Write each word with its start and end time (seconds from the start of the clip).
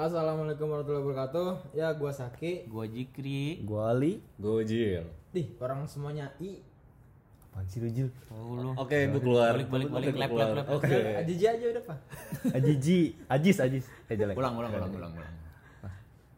Assalamualaikum 0.00 0.64
warahmatullahi 0.64 1.04
wabarakatuh. 1.04 1.76
Ya, 1.76 1.92
gua 1.92 2.08
Saki. 2.08 2.64
Gua 2.72 2.88
Jikri. 2.88 3.60
Gua 3.68 3.92
Ali. 3.92 4.24
Gojil. 4.40 5.04
Ih, 5.36 5.52
orang 5.60 5.84
semuanya 5.84 6.32
I. 6.40 6.64
Apaan 7.44 7.68
sih 7.68 7.84
lu 7.84 7.92
Jil? 7.92 8.08
Oh 8.32 8.56
lu. 8.56 8.72
Oke, 8.80 8.96
gue 8.96 9.20
keluar. 9.20 9.60
Balik, 9.60 9.68
balik, 9.68 9.92
balik, 9.92 10.16
keluar. 10.16 10.56
lap, 10.56 10.64
lap. 10.64 10.66
Oke. 10.72 10.96
Ajiji 11.20 11.44
aja 11.44 11.64
udah, 11.76 11.84
Pak. 11.84 11.98
Ajiji, 12.48 13.12
Ajis, 13.28 13.60
Ajis. 13.60 13.84
Eh 14.08 14.16
jelek. 14.16 14.40
Ulang, 14.40 14.56
ulang, 14.56 14.72
ulang, 14.72 14.88
ulang, 14.88 15.12
ulang. 15.20 15.34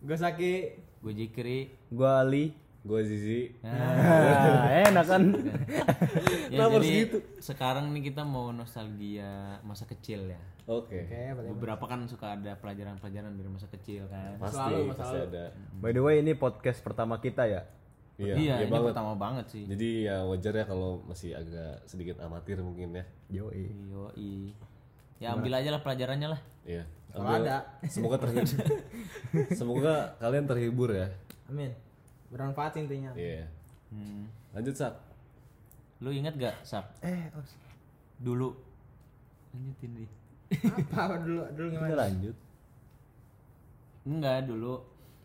Gua 0.02 0.16
Saki. 0.18 0.82
Gua 0.98 1.14
Jikri. 1.14 1.70
Gua 1.94 2.26
Ali. 2.26 2.58
Gue 2.82 3.00
Zizi. 3.02 3.54
Nah, 3.62 4.66
enak 4.90 5.06
kan? 5.06 5.22
Ya, 6.52 6.68
harus 6.68 6.84
jadi 6.84 7.08
gitu? 7.08 7.16
sekarang 7.40 7.88
nih 7.90 8.12
kita 8.12 8.22
mau 8.22 8.52
nostalgia 8.52 9.56
masa 9.62 9.86
kecil 9.86 10.28
ya. 10.28 10.40
Oke. 10.66 11.00
Oke, 11.00 11.20
boleh. 11.32 11.48
Beberapa 11.56 11.84
kan 11.86 12.04
suka 12.04 12.36
ada 12.36 12.52
pelajaran-pelajaran 12.58 13.32
dari 13.32 13.48
masa 13.48 13.66
kecil 13.66 14.04
kan. 14.06 14.36
Pasti, 14.36 14.60
Selalu, 14.60 14.82
pasti 14.92 15.02
selalu. 15.08 15.24
ada. 15.30 15.44
By 15.78 15.90
the 15.90 16.02
way, 16.02 16.20
ini 16.20 16.34
podcast 16.34 16.82
pertama 16.82 17.16
kita 17.16 17.46
ya. 17.46 17.62
Iya, 18.20 18.34
iya, 18.36 18.36
iya 18.36 18.54
ini 18.60 18.68
banget. 18.68 18.92
pertama 18.92 19.12
banget 19.16 19.46
sih. 19.48 19.64
Jadi 19.64 19.88
ya 20.04 20.28
wajar 20.28 20.52
ya 20.52 20.64
kalau 20.68 21.00
masih 21.08 21.32
agak 21.32 21.88
sedikit 21.88 22.20
amatir 22.20 22.60
mungkin 22.60 22.92
ya. 22.92 23.04
Yoi. 23.32 23.64
Yoi. 23.88 24.52
Ya 25.16 25.32
ambil 25.32 25.56
aja 25.56 25.70
lah 25.70 25.80
pelajarannya 25.80 26.28
lah. 26.28 26.40
Iya. 26.68 26.84
Kalau 27.08 27.24
Ambil- 27.24 27.46
ada. 27.48 27.56
Semoga 27.88 28.16
terhibur. 28.20 28.60
Semoga 29.58 29.94
kalian 30.18 30.44
terhibur 30.44 30.90
ya. 30.92 31.08
Amin. 31.48 31.72
Bermanfaat 32.32 32.80
intinya. 32.80 33.12
Iya. 33.12 33.44
Hmm. 33.92 34.24
Lanjut 34.56 34.72
sak. 34.72 34.96
Lu 36.02 36.10
inget 36.10 36.34
gak, 36.34 36.56
Sak? 36.64 36.96
Eh, 37.04 37.28
Dulu. 38.18 38.56
Lanjutin 39.52 39.90
nih. 40.02 40.08
Apa 40.92 41.16
dulu 41.20 41.44
dulu 41.56 41.66
gimana? 41.72 42.08
lanjut. 42.08 42.36
Enggak, 44.04 44.44
dulu 44.48 44.82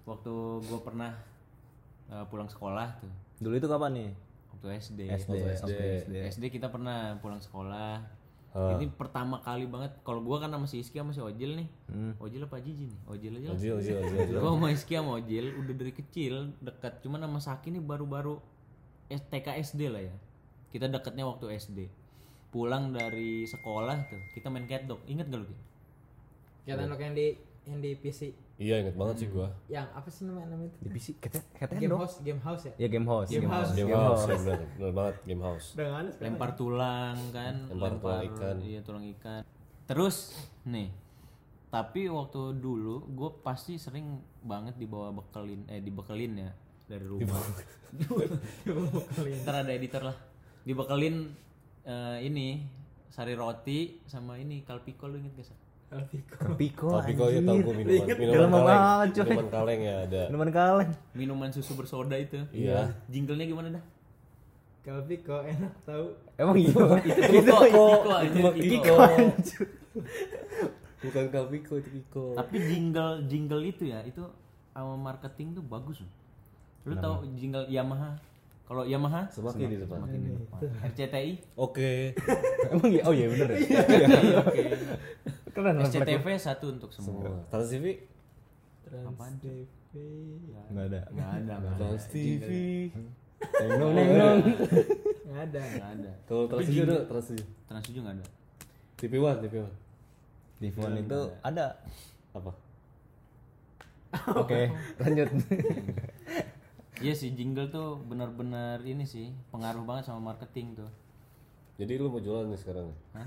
waktu 0.07 0.33
gua 0.67 0.79
pernah 0.83 1.11
eh, 2.11 2.25
pulang 2.27 2.47
sekolah 2.51 2.99
tuh. 2.99 3.11
Dulu 3.39 3.55
itu 3.57 3.67
kapan 3.67 3.91
nih? 3.95 4.09
Waktu 4.53 4.67
SD. 4.81 4.99
SD. 5.17 5.29
Waktu 5.31 5.37
SD. 5.55 5.63
Oke, 5.71 5.87
SD. 6.03 6.15
SD 6.33 6.43
kita 6.59 6.67
pernah 6.69 7.15
pulang 7.19 7.39
sekolah. 7.41 8.01
Ah. 8.57 8.73
Ini 8.73 8.89
pertama 8.89 9.37
kali 9.37 9.69
banget. 9.69 9.93
Kalau 10.01 10.25
gua 10.25 10.41
kan 10.41 10.49
sama 10.49 10.65
si 10.65 10.81
Iski 10.81 10.97
sama 10.97 11.13
si 11.13 11.21
Ojil 11.21 11.61
nih. 11.61 11.67
Hmm. 11.93 12.17
Ojil 12.17 12.41
apa 12.41 12.57
Jiji 12.57 12.89
nih? 12.89 12.99
Ojil 13.05 13.31
aja 13.37 13.47
lah. 13.53 13.57
Ojil, 13.61 13.73
ojil, 13.77 13.95
ojil. 14.01 14.17
ojil. 14.25 14.37
Gua 14.41 14.51
sama 14.57 14.67
Iski 14.73 14.93
sama 14.97 15.11
Ojil 15.21 15.45
udah 15.61 15.73
dari 15.77 15.93
kecil 15.93 16.33
dekat. 16.65 16.93
Cuman 17.05 17.21
sama 17.21 17.37
Saki 17.37 17.69
nih 17.69 17.83
baru-baru 17.85 18.41
TK 19.13 19.61
SD 19.61 19.93
lah 19.93 20.01
ya. 20.01 20.15
Kita 20.73 20.89
deketnya 20.89 21.29
waktu 21.29 21.53
SD. 21.53 21.85
Pulang 22.49 22.97
dari 22.97 23.45
sekolah 23.45 24.09
tuh, 24.09 24.23
kita 24.33 24.49
main 24.49 24.65
cat 24.65 24.89
dog. 24.89 25.05
Ingat 25.05 25.29
gak 25.29 25.45
lu? 25.45 25.53
Anak 26.65 26.97
yang 26.97 27.13
di 27.13 27.37
yang 27.69 27.77
di 27.77 27.93
PC. 27.93 28.46
Iya, 28.57 28.81
inget 28.81 28.97
banget 28.97 29.15
sih 29.21 29.27
gua. 29.29 29.53
Yang 29.69 29.87
apa 29.93 30.09
sih 30.09 30.25
namanya 30.25 30.57
namanya 30.57 30.73
itu? 30.73 30.77
Di 30.81 30.89
PC 30.89 31.07
kata 31.21 31.37
kata 31.61 31.73
Game 31.77 31.93
dong. 31.93 32.01
house, 32.01 32.15
game 32.25 32.41
house 32.41 32.63
ya? 32.65 32.73
Ya 32.81 32.87
game 32.89 33.05
house. 33.05 33.29
Game 33.29 33.45
house. 33.45 33.69
Game 33.77 33.93
house, 33.93 34.23
ya 34.25 34.37
benar. 34.41 34.59
Benar 34.73 34.91
banget 34.97 35.15
game 35.29 35.43
house. 35.45 35.65
Sekarang. 35.77 36.09
Lempar 36.17 36.49
tulang 36.57 37.17
kan, 37.29 37.55
Lempar 37.69 37.93
tulang 38.01 38.21
ikan. 38.33 38.55
Iya, 38.65 38.79
tulang 38.81 39.05
ikan. 39.13 39.41
Terus 39.85 40.33
nih, 40.65 40.89
tapi 41.69 42.09
waktu 42.09 42.57
dulu 42.57 43.05
gue 43.13 43.29
pasti 43.45 43.77
sering 43.77 44.17
banget 44.41 44.73
dibawa 44.81 45.13
bekelin 45.13 45.61
eh 45.69 45.77
dibekelin 45.77 46.33
ya 46.41 46.49
dari 46.89 47.05
rumah. 47.05 47.37
Ntar 49.45 49.55
ada 49.63 49.71
editor 49.71 50.01
lah. 50.01 50.17
Dibekelin 50.65 51.29
eh, 51.85 52.17
ini 52.25 52.65
sari 53.13 53.37
roti 53.37 54.01
sama 54.09 54.41
ini 54.41 54.65
kalpiko 54.65 55.05
lu 55.05 55.21
inget 55.21 55.37
gak 55.37 55.45
sih? 55.53 55.57
Alpiko. 55.87 56.37
Piko. 56.59 56.89
Tapi 56.99 57.11
kok 57.15 57.27
ya 57.31 57.39
tahu 57.47 57.57
gue 57.63 57.73
minuman, 57.79 58.05
minuman 58.19 58.49
kaleng. 58.51 58.51
banget. 58.51 59.07
Minuman 59.23 59.47
kaleng 59.47 59.79
ya 59.79 59.95
ada. 60.03 60.21
Minuman 60.27 60.49
kaleng. 60.51 60.91
Minuman 61.15 61.49
susu 61.55 61.71
bersoda 61.79 62.15
itu. 62.19 62.43
Iya. 62.51 62.91
Jinglenya 63.07 63.47
gimana 63.47 63.67
dah? 63.79 63.83
Kalpiko 64.83 65.43
enak 65.43 65.73
tahu. 65.83 66.05
Emang 66.35 66.55
iya. 66.59 66.71
Kiko, 66.71 67.55
Kiko, 67.59 67.85
anjir, 68.07 68.51
Kiko. 68.55 68.95
Bukan 71.07 71.25
Kalpiko 71.31 71.73
itu 71.79 71.89
Kiko. 72.03 72.25
Tapi 72.35 72.55
jingle 72.67 73.23
jingle 73.27 73.63
itu 73.63 73.83
ya, 73.87 73.99
itu 74.03 74.23
sama 74.71 74.95
marketing 74.95 75.55
tuh 75.55 75.63
bagus. 75.63 76.03
Lu 76.83 76.95
tahu 76.95 77.27
jingle 77.35 77.67
Yamaha? 77.67 78.15
Kalau 78.67 78.83
Yamaha 78.83 79.23
Semakin 79.31 79.71
di 79.71 79.77
depan. 79.79 80.03
semakin 80.03 80.19
di 80.19 80.31
depan. 80.43 80.59
RCTI 80.91 81.31
Oke. 81.55 82.11
Emang 82.75 82.91
iya. 82.91 83.01
Oh 83.07 83.15
iya 83.15 83.27
bener 83.31 83.47
ya. 83.55 83.59
oke. 84.43 84.63
Keren 85.57 85.73
lah. 85.81 85.89
SCTV 85.89 86.27
satu 86.37 86.65
untuk 86.69 86.93
semua. 86.93 87.17
Semua. 87.17 87.41
Trans 87.49 87.69
TV. 87.73 87.85
Apaan? 88.93 89.33
TV. 89.41 89.93
Enggak 90.69 90.85
ada. 90.93 91.01
Enggak 91.09 91.29
ada, 91.33 91.53
nggak 91.57 91.73
ada. 91.73 91.81
Trans 91.81 92.05
TV. 92.13 92.49
Neng 93.65 93.71
neng 93.81 94.09
neng. 94.13 94.39
Nggak 95.25 95.41
ada. 95.49 95.61
Nggak 95.65 95.91
ada. 95.97 96.11
Kalau 96.29 96.43
Trans 96.45 96.67
TV 96.69 96.77
ada 96.85 96.97
Trans 97.09 97.25
TV. 97.33 97.39
Trans 97.65 97.83
7 97.89 98.05
nggak 98.05 98.15
ada. 98.21 98.25
TV 99.01 99.13
One, 99.17 99.39
TV 99.41 99.53
One. 99.65 99.75
Di 100.61 100.69
phone 100.69 100.97
itu 101.01 101.19
ada. 101.41 101.65
Apa? 102.37 102.51
Oke, 104.45 104.69
lanjut. 105.01 105.29
Iya 106.97 107.13
sih 107.13 107.29
jingle 107.37 107.69
tuh 107.69 108.01
benar-benar 108.09 108.81
ini 108.81 109.05
sih 109.05 109.29
pengaruh 109.53 109.85
banget 109.85 110.09
sama 110.09 110.33
marketing 110.33 110.81
tuh. 110.81 110.89
Jadi 111.77 111.93
lu 112.01 112.09
mau 112.09 112.17
jualan 112.17 112.49
nih 112.49 112.57
sekarang? 112.57 112.89
ya? 112.89 113.21
Hah? 113.21 113.25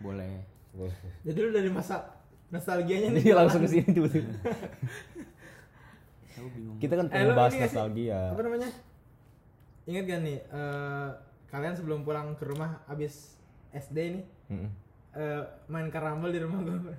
Boleh. 0.00 0.55
Jadi 1.22 1.38
lu 1.38 1.50
dari 1.50 1.68
masa 1.68 2.04
nostalgianya 2.48 3.08
nih. 3.10 3.22
Jadi 3.22 3.32
langsung 3.32 3.60
ke 3.60 3.68
sini 3.68 3.90
tuh. 3.90 4.06
Kita 6.76 6.92
kan 6.94 7.06
Eh, 7.06 7.10
pengen 7.10 7.32
bahas 7.32 7.54
nostalgia. 7.54 8.20
Apa 8.30 8.40
namanya? 8.42 8.68
Ingat 9.86 10.04
gak 10.04 10.20
nih 10.20 10.38
eh, 10.42 11.08
kalian 11.48 11.74
sebelum 11.74 12.02
pulang 12.02 12.34
ke 12.34 12.44
rumah 12.44 12.82
abis 12.86 13.38
SD 13.70 13.96
nih 14.12 14.24
Mm-mm. 14.50 14.68
eh, 15.14 15.42
main 15.66 15.88
karambol 15.88 16.28
di 16.28 16.38
rumah 16.38 16.60
gue. 16.60 16.96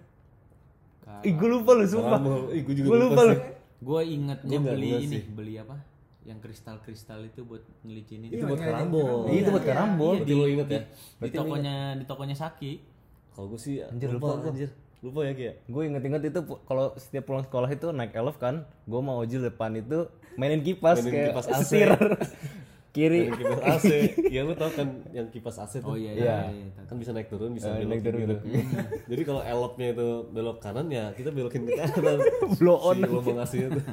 Ih, 1.24 1.34
gue 1.34 1.50
lupa 1.50 1.72
lu 1.72 1.86
sumpah. 1.86 2.20
Ih, 2.52 2.62
gua 2.62 2.74
juga 2.74 2.88
Gue 2.88 2.98
lupa 2.98 3.12
lupa 3.14 3.22
lu. 3.24 3.32
sih. 3.32 3.40
Gue 3.78 4.02
ingetnya 4.10 4.58
beli 4.60 4.90
ini, 4.98 5.08
sih. 5.08 5.24
beli 5.30 5.54
apa? 5.56 5.76
Yang 6.26 6.40
kristal-kristal 6.44 7.24
itu 7.24 7.46
buat 7.46 7.64
ngelicinin. 7.82 8.28
Itu 8.28 8.44
buat 8.44 8.60
ingat, 8.60 8.68
karambol. 8.68 9.20
Iya, 9.30 9.38
itu 9.38 9.50
buat 9.50 9.64
Iya, 9.64 9.70
karambol. 9.70 10.14
Lu 10.20 10.46
inget 10.46 10.68
ya? 10.68 10.82
Di 11.22 11.30
tokonya 11.32 11.76
di 11.96 12.04
tokonya 12.04 12.36
Saki. 12.36 12.74
Kalau 13.38 13.48
gue 13.48 13.60
sih 13.60 13.80
Anjir, 13.80 14.10
lupa 14.10 14.34
gua. 14.34 14.50
anjir. 14.50 14.74
Lupa 14.98 15.20
ya 15.22 15.32
Ki 15.32 15.44
ya? 15.44 15.54
Gue 15.64 15.82
inget-inget 15.86 16.22
itu 16.26 16.40
kalau 16.66 16.98
setiap 16.98 17.24
pulang 17.24 17.46
sekolah 17.46 17.70
itu 17.70 17.88
naik 17.92 18.12
elf 18.12 18.36
kan, 18.36 18.66
gue 18.84 18.98
mau 19.00 19.22
ojil 19.22 19.46
depan 19.46 19.70
itu 19.72 20.10
mainin 20.34 20.60
kipas 20.60 20.98
Mainin 21.00 21.14
kayak 21.14 21.28
kipas 21.32 21.46
AC. 21.48 21.62
setir 21.64 21.90
kiri. 22.98 23.20
Yang 23.24 23.38
kipas 23.38 23.62
AC. 23.62 23.86
Iya 24.28 24.42
lu 24.42 24.54
tau 24.54 24.72
kan 24.72 24.88
yang 25.12 25.30
kipas 25.30 25.56
AC 25.60 25.74
tuh. 25.78 25.86
Oh 25.86 25.96
iya 25.96 26.12
Iya. 26.12 26.18
iya. 26.18 26.38
iya, 26.50 26.68
tahu. 26.74 26.86
Kan 26.88 26.96
bisa 26.98 27.12
naik 27.14 27.30
turun, 27.30 27.54
bisa 27.54 27.70
Eh, 27.70 27.78
belok 27.80 27.90
naik 27.92 28.02
turun 28.02 28.20
gitu. 28.20 28.36
gitu. 28.42 28.76
Jadi 29.08 29.22
kalau 29.24 29.42
elopnya 29.44 29.88
itu 29.92 30.08
belok 30.28 30.58
kanan 30.58 30.88
ya 30.90 31.14
kita 31.14 31.30
belokin 31.30 31.62
ke 31.64 31.74
kanan. 31.78 32.18
Blow 32.58 32.78
on. 32.84 32.98
Si 32.98 33.06
lubang 33.06 33.38
AC-nya 33.38 33.68
tuh. 33.72 33.84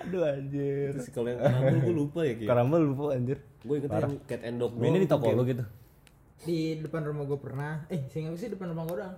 Aduh 0.00 0.22
anjir. 0.24 0.94
Terus 0.94 1.10
kalau 1.10 1.28
yang 1.28 1.42
karambol 1.42 1.74
gue 1.80 1.94
lupa 1.96 2.20
ya 2.22 2.34
Ki. 2.34 2.44
Karambol 2.46 2.80
lupa 2.86 3.04
anjir. 3.12 3.38
Gue 3.60 3.74
inget 3.76 3.90
yang 3.90 4.14
cat 4.22 4.40
and 4.42 4.56
dog 4.56 4.72
Mainnya 4.78 5.02
di 5.02 5.10
toko 5.10 5.26
lu 5.28 5.42
gitu. 5.42 5.66
Di 6.38 6.58
depan 6.78 7.02
rumah 7.02 7.24
gue 7.24 7.38
pernah. 7.38 7.84
Eh, 7.86 8.04
sehingga 8.06 8.34
sih 8.34 8.48
depan 8.48 8.68
rumah 8.68 8.84
gue 8.84 8.96
doang. 8.98 9.16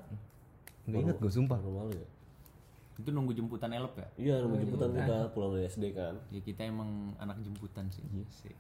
Gak 0.87 1.01
inget 1.01 1.19
gue 1.19 1.33
sumpah. 1.33 1.59
Rumah 1.59 1.83
lu 1.85 1.95
ya? 1.95 2.09
Itu 2.97 3.11
nunggu 3.11 3.33
jemputan 3.33 3.71
elop 3.71 3.95
ya? 3.95 4.09
Iya, 4.17 4.35
nunggu 4.43 4.59
jemputan 4.61 4.91
kita 4.93 5.17
pulang 5.31 5.51
dari 5.53 5.67
SD 5.67 5.85
kan. 5.93 6.15
Ya 6.29 6.41
kita 6.41 6.63
emang 6.65 6.91
anak 7.17 7.39
jemputan 7.41 7.87
sih. 7.89 8.03
Iya 8.09 8.27
sih. 8.33 8.55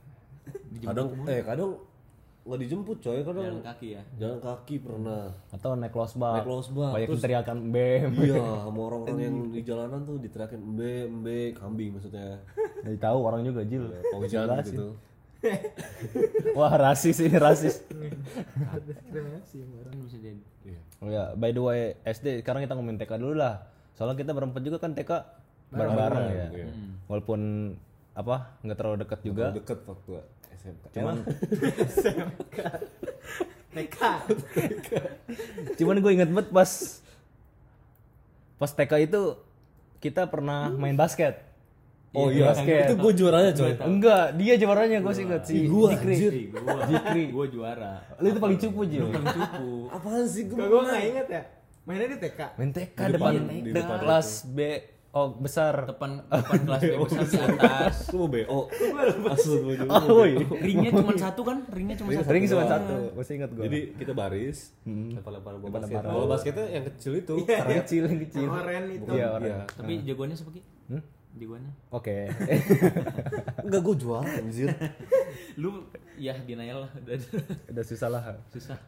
Kadang 0.81 1.13
eh 1.25 1.43
kadang 1.43 1.77
nggak 2.49 2.61
dijemput 2.65 2.97
coy, 2.99 3.21
kadang 3.21 3.45
Jalan 3.45 3.61
kaki 3.61 3.89
ya. 3.93 4.03
jalan 4.17 4.41
kaki 4.41 4.75
pernah. 4.81 5.29
Atau 5.53 5.77
naik 5.77 5.93
losbak. 5.93 6.41
Naik 6.41 6.49
losbak, 6.49 6.93
Banyak 6.97 7.09
terus- 7.13 7.21
teriakan 7.21 7.59
bem. 7.69 8.09
Iya, 8.17 8.41
sama 8.65 8.81
orang-orang 8.89 9.19
yang 9.21 9.37
di 9.53 9.61
jalanan 9.61 10.01
tuh 10.09 10.17
diteriakin 10.17 10.57
embe, 10.57 10.93
embe, 11.05 11.39
kambing 11.53 11.93
maksudnya. 11.93 12.41
Jadi 12.89 12.97
tahu 12.97 13.19
orang 13.21 13.45
juga 13.45 13.61
Jil. 13.69 13.85
Paujan 14.09 14.49
Jelasin. 14.49 14.65
gitu. 14.73 14.89
Wah 16.59 16.75
rasis 16.75 17.23
ini 17.23 17.39
rasis. 17.39 17.83
Diskriminasi. 18.87 19.59
Iya. 20.67 20.81
Oh 20.99 21.09
ya, 21.09 21.25
by 21.39 21.55
the 21.55 21.63
way 21.63 21.95
SD 22.03 22.43
sekarang 22.43 22.67
kita 22.67 22.75
ngomongin 22.75 22.99
TK 22.99 23.13
dulu 23.23 23.39
lah. 23.39 23.71
Soalnya 23.95 24.19
kita 24.19 24.35
berempat 24.35 24.63
juga 24.67 24.83
kan 24.83 24.99
TK 24.99 25.11
bareng-bareng 25.71 26.27
ya. 26.27 26.49
Iya. 26.51 26.67
Walaupun 27.07 27.41
apa 28.19 28.59
nggak 28.67 28.77
terlalu 28.79 28.97
dekat 29.07 29.21
juga. 29.23 29.55
Deket 29.55 29.79
waktu 29.87 30.11
SMK. 30.59 30.85
Cuman 30.99 31.17
TK. 33.79 33.99
cuman 35.79 35.97
gue 36.03 36.13
inget 36.19 36.31
banget 36.35 36.51
pas 36.51 36.71
pas 38.59 38.71
TK 38.75 38.93
itu 39.07 39.39
kita 40.03 40.27
pernah 40.27 40.67
main 40.75 40.99
basket. 40.99 41.48
Oh 42.11 42.33
iya, 42.33 42.51
basket. 42.51 42.89
itu 42.89 42.95
gue 42.97 43.13
juaranya 43.15 43.53
coy. 43.53 43.73
Enggak, 43.77 44.25
dia 44.35 44.55
juaranya 44.57 44.99
gue 44.99 45.13
sih 45.13 45.25
inget 45.25 45.43
si 45.45 45.55
Gua 45.69 45.93
Jikri. 45.93 46.43
gua 47.29 47.47
juara. 47.47 47.93
Lu 48.17 48.27
itu 48.27 48.41
paling 48.41 48.59
cupu 48.59 48.81
Jil. 48.85 49.07
Cupu. 49.13 49.93
Apaan 49.93 50.25
sih 50.25 50.49
gue? 50.49 50.57
Gue 50.57 50.81
gak 50.83 51.03
inget 51.05 51.27
ya. 51.29 51.43
Mainnya 51.85 52.09
di 52.09 52.19
TK. 52.19 52.41
Main 52.57 52.71
TK 52.71 52.99
Di 52.99 53.13
depan, 53.13 53.33
depan- 53.65 54.01
kelas 54.03 54.29
B 54.47 54.59
oh 55.09 55.33
besar. 55.35 55.89
depan 55.89 56.21
depan 56.23 56.59
kelas 56.65 56.81
B 56.83 56.93
besar 57.05 57.25
di 57.25 57.59
atas 57.59 57.97
Lu 58.09 58.17
mau 58.19 58.29
BO. 58.29 58.61
Asli 59.29 59.57
lu 59.59 59.73
juga. 59.75 59.91
Oh, 60.03 60.25
iya. 60.25 60.45
ringnya 60.61 60.91
cuma 60.93 61.13
satu 61.13 61.41
kan 61.45 61.57
ringnya 61.69 61.97
cuma 61.97 62.09
satu 62.13 62.29
Ring 62.29 62.45
cuma 62.45 62.65
satu, 62.65 62.97
masih 63.13 63.33
ingat 63.37 63.51
gua. 63.53 63.65
Jadi 63.65 63.81
kita 63.97 64.13
baris, 64.13 64.59
lempar-lempar 64.85 65.57
bola 65.57 65.73
basket. 65.77 65.97
Bola 66.05 66.27
basketnya 66.27 66.67
yang 66.69 66.85
kecil 66.89 67.13
itu. 67.17 67.35
Karena 67.45 67.75
kecil 67.81 68.03
yang 68.05 68.21
kecil. 68.23 68.49
Yang 68.49 68.57
oren 68.59 68.85
itu. 68.91 69.11
Iya. 69.13 69.29
Iya. 69.41 69.59
tapi 69.73 69.93
jagoannya 70.05 70.37
siapa 70.37 70.53
Ki? 70.53 70.61
Hmm? 70.89 71.03
Jagoannya 71.35 71.73
Oke. 71.91 72.31
Enggak 73.65 73.81
gue 73.81 73.95
juara 73.97 74.27
anjir. 74.33 74.69
lu 75.61 75.85
ya 76.17 76.35
denial 76.39 76.85
lah. 76.85 76.91
Udah 76.97 77.17
Udah. 77.69 77.85
Susah 77.85 78.09
lah. 78.09 78.23
susah. 78.49 78.79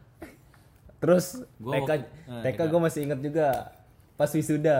Terus 0.97 1.41
Gua 1.57 1.73
TK 1.75 1.81
waktu- 1.87 2.09
nah, 2.25 2.41
TK 2.41 2.59
gue 2.63 2.79
masih 2.79 2.99
inget 3.03 3.19
juga 3.19 3.47
pas 4.13 4.29
wisuda. 4.29 4.79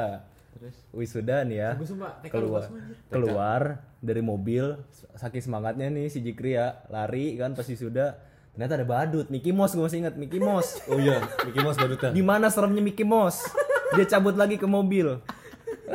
terus? 0.52 0.76
Wisuda 0.92 1.42
nih 1.44 1.58
ya. 1.58 1.70
Gue 1.74 1.88
sumpah 1.88 2.22
TK 2.22 2.32
keluar. 2.32 2.64
keluar 3.08 3.62
dari 3.98 4.22
mobil 4.22 4.78
saking 5.14 5.42
semangatnya 5.42 5.88
nih 5.88 6.08
si 6.08 6.20
Jikri 6.20 6.54
ya 6.54 6.82
lari 6.88 7.36
kan 7.36 7.54
pas 7.54 7.64
wisuda. 7.64 8.18
Ternyata 8.52 8.74
ada 8.76 8.86
badut 8.86 9.32
Mickey 9.32 9.50
Mouse 9.50 9.72
gue 9.72 9.82
masih 9.82 10.00
inget 10.02 10.16
Mickey 10.16 10.38
Mouse. 10.38 10.84
Oh 10.86 11.00
iya, 11.00 11.24
Mickey 11.42 11.62
Mouse 11.62 11.80
badutnya. 11.80 12.12
gimana 12.12 12.52
seremnya 12.52 12.84
Mickey 12.84 13.02
Mouse? 13.02 13.48
Dia 13.92 14.06
cabut 14.06 14.36
lagi 14.36 14.56
ke 14.56 14.68
mobil 14.68 15.24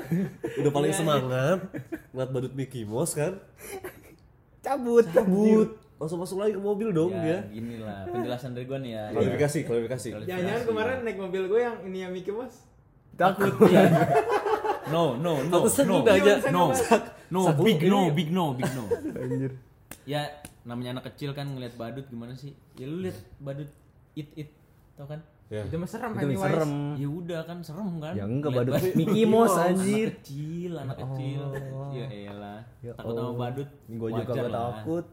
Udah 0.60 0.72
paling 0.72 0.92
semangat 0.92 1.58
ngeliat 2.12 2.30
badut 2.30 2.52
Mickey 2.52 2.82
Mouse 2.84 3.14
kan. 3.14 3.38
cabut. 4.60 5.06
Cabut. 5.10 5.78
Langsung 5.96 6.20
masuk 6.20 6.36
lagi 6.42 6.52
ke 6.52 6.60
mobil 6.60 6.92
dong 6.92 7.08
ya 7.08 7.24
dia. 7.24 7.38
gini 7.48 7.80
lah 7.80 8.04
penjelasan 8.04 8.52
dari 8.52 8.68
gua 8.68 8.76
nih 8.76 8.92
ya. 8.92 9.04
Klarifikasi, 9.16 9.58
klarifikasi. 9.64 10.08
Jangan-jangan 10.28 10.62
kemarin 10.68 10.96
naik 11.08 11.18
mobil 11.18 11.42
gue 11.48 11.60
yang 11.64 11.76
ini 11.88 11.98
yang 12.04 12.12
Mickey 12.12 12.32
Mouse. 12.32 12.68
takut. 13.16 13.48
No 14.86 15.18
no 15.18 15.42
no 15.42 15.66
Pantesan 15.66 15.84
no 15.90 15.94
udah 16.06 16.14
aja. 16.14 16.32
no 16.54 16.70
no. 17.26 17.40
Sak 17.42 17.58
lu 17.58 17.64
big 17.66 17.82
no 17.90 18.00
big 18.14 18.28
no 18.30 18.54
big 18.54 18.70
no. 18.70 18.86
Anjir. 19.18 19.52
Ya 20.06 20.30
namanya 20.62 20.98
anak 20.98 21.10
kecil 21.10 21.34
kan 21.34 21.50
ngeliat 21.50 21.74
badut 21.74 22.06
gimana 22.06 22.38
sih? 22.38 22.54
Ya 22.78 22.86
lu 22.86 23.02
lihat 23.02 23.18
badut 23.42 23.66
it 24.14 24.30
it. 24.38 24.54
Tau 24.94 25.10
kan 25.10 25.26
Ya. 25.46 25.62
Itu 25.62 25.78
mah 25.78 25.86
serem 25.86 26.10
itu 26.10 26.18
Pennywise. 26.26 26.42
serem. 26.42 26.72
Ya 26.98 27.08
udah 27.08 27.40
kan 27.46 27.58
serem 27.62 27.90
kan? 28.02 28.14
Ya 28.18 28.24
enggak 28.26 28.50
badut. 28.50 28.74
Mickey 28.98 29.22
Mouse 29.30 29.54
anjir. 29.54 30.10
anak 30.10 30.18
kecil 30.26 30.72
anak 30.74 30.96
kecil. 30.98 31.42
Ya 31.94 32.06
elah. 32.10 32.60
Ya 32.82 32.92
takut 32.98 33.14
sama 33.14 33.22
Allah. 33.30 33.38
badut. 33.38 33.68
Gue 33.86 34.08
juga 34.10 34.32
gak 34.34 34.50
takut. 34.50 35.06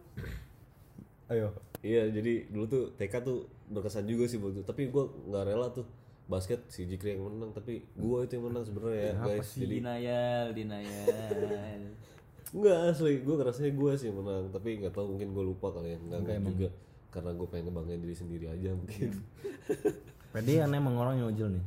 Ayo. 1.29 1.47
Iya, 1.83 2.03
jadi 2.15 2.33
dulu 2.49 2.65
tuh 2.65 2.83
TK 2.97 3.13
tuh 3.21 3.45
berkesan 3.69 4.09
juga 4.09 4.25
sih 4.25 4.41
itu. 4.41 4.61
Tapi 4.65 4.89
gue 4.89 5.03
nggak 5.29 5.43
rela 5.53 5.69
tuh. 5.69 5.85
Basket 6.23 6.65
si 6.71 6.87
Jikri 6.87 7.19
yang 7.19 7.27
menang, 7.27 7.51
tapi 7.51 7.83
gue 7.83 8.17
itu 8.23 8.31
yang 8.39 8.47
menang 8.47 8.63
sebenarnya 8.63 9.11
ya 9.11 9.13
guys. 9.19 9.49
Jadi 9.59 9.75
denial 9.83 10.45
denial. 10.55 11.81
Enggak 12.55 12.77
asli, 12.95 13.19
gue 13.21 13.35
ngerasanya 13.35 13.71
gue 13.75 13.91
sih 13.99 14.07
yang 14.07 14.23
menang. 14.23 14.47
Tapi 14.49 14.81
nggak 14.81 14.95
tahu 14.95 15.13
mungkin 15.13 15.35
gue 15.35 15.43
lupa 15.43 15.75
kali 15.75 15.93
ya. 15.93 15.97
Enggak, 15.99 16.19
enggak 16.23 16.37
juga. 16.47 16.69
Karena 17.11 17.29
gue 17.35 17.47
pengen 17.51 17.65
ngebanggain 17.69 18.01
diri 18.01 18.15
sendiri 18.15 18.45
aja 18.49 18.73
mungkin 18.73 19.09
pedean 20.33 20.73
emang 20.73 20.97
orang 20.97 21.21
yang 21.21 21.29
ojol 21.29 21.53
nih. 21.53 21.65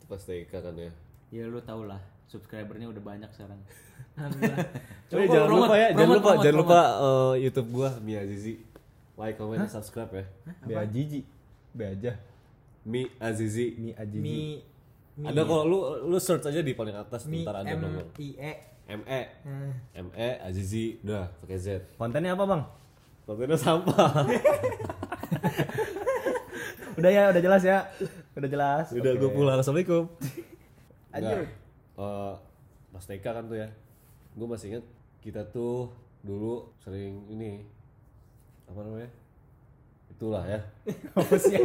Itu 0.00 0.04
pas 0.08 0.22
TK 0.24 0.48
kan 0.48 0.74
ya? 0.74 0.90
Ya 1.28 1.44
lu 1.44 1.60
tau 1.60 1.84
lah. 1.84 2.00
Subscribernya 2.26 2.88
udah 2.90 3.02
banyak 3.04 3.30
sekarang. 3.36 3.60
Coba 5.12 5.22
jangan 5.28 5.46
promote, 5.46 5.68
lupa 5.68 5.74
ya, 5.76 5.88
jangan 5.92 6.16
lupa, 6.16 6.32
jangan 6.40 6.58
lupa 6.58 6.80
eh, 6.80 7.32
YouTube 7.44 7.68
gue 7.70 7.88
Mia 8.02 8.18
Azizi. 8.24 8.54
Like, 9.16 9.36
comment, 9.36 9.60
dan 9.60 9.68
subscribe 9.68 10.12
ya. 10.12 10.24
Be 10.64 10.72
ajiji 10.76 11.20
be 11.76 11.84
aja. 11.84 12.12
Mi 12.88 13.04
Azizi. 13.20 13.76
Mi 13.76 13.90
ajiji 13.92 14.20
Mi 14.24 14.38
Mi 15.16 15.24
Ada 15.32 15.48
kok, 15.48 15.62
lu 15.64 15.78
lu 16.08 16.16
search 16.20 16.48
aja 16.48 16.60
di 16.60 16.72
paling 16.76 16.96
atas 16.96 17.24
Mi 17.24 17.40
Ntar 17.44 17.64
ada 17.64 17.72
M 17.72 17.80
nomor 17.80 18.04
I 18.20 18.28
E. 18.36 18.52
ME 18.86 19.20
Hmm. 19.42 19.72
ME 20.08 20.28
Azizi 20.46 21.00
Udah, 21.04 21.28
pakai 21.42 21.58
Z. 21.58 21.66
Kontennya 22.00 22.32
apa 22.32 22.44
bang? 22.48 22.62
Kontennya 23.28 23.58
sampah 23.58 24.12
udah 26.96 27.10
ya 27.10 27.22
udah 27.30 27.42
jelas 27.42 27.62
ya. 27.62 27.78
Udah 28.32 28.48
jelas. 28.48 28.86
Udah, 28.92 29.12
Oke. 29.12 29.20
gue 29.20 29.30
pulang. 29.30 29.58
Assalamualaikum. 29.60 30.04
Anjir. 31.14 31.38
Enggak. 31.44 31.50
Eh, 31.96 32.34
pas 32.92 33.04
TK 33.04 33.24
kan 33.24 33.44
tuh 33.46 33.56
ya. 33.56 33.68
Gue 34.32 34.46
masih 34.46 34.66
inget 34.72 34.84
kita 35.20 35.42
tuh 35.48 35.92
dulu 36.20 36.72
sering 36.80 37.24
ini 37.28 37.64
apa 38.66 38.80
namanya? 38.80 39.10
Itulah 40.12 40.44
ya. 40.44 40.60
Apa 41.18 41.34
sih 41.36 41.56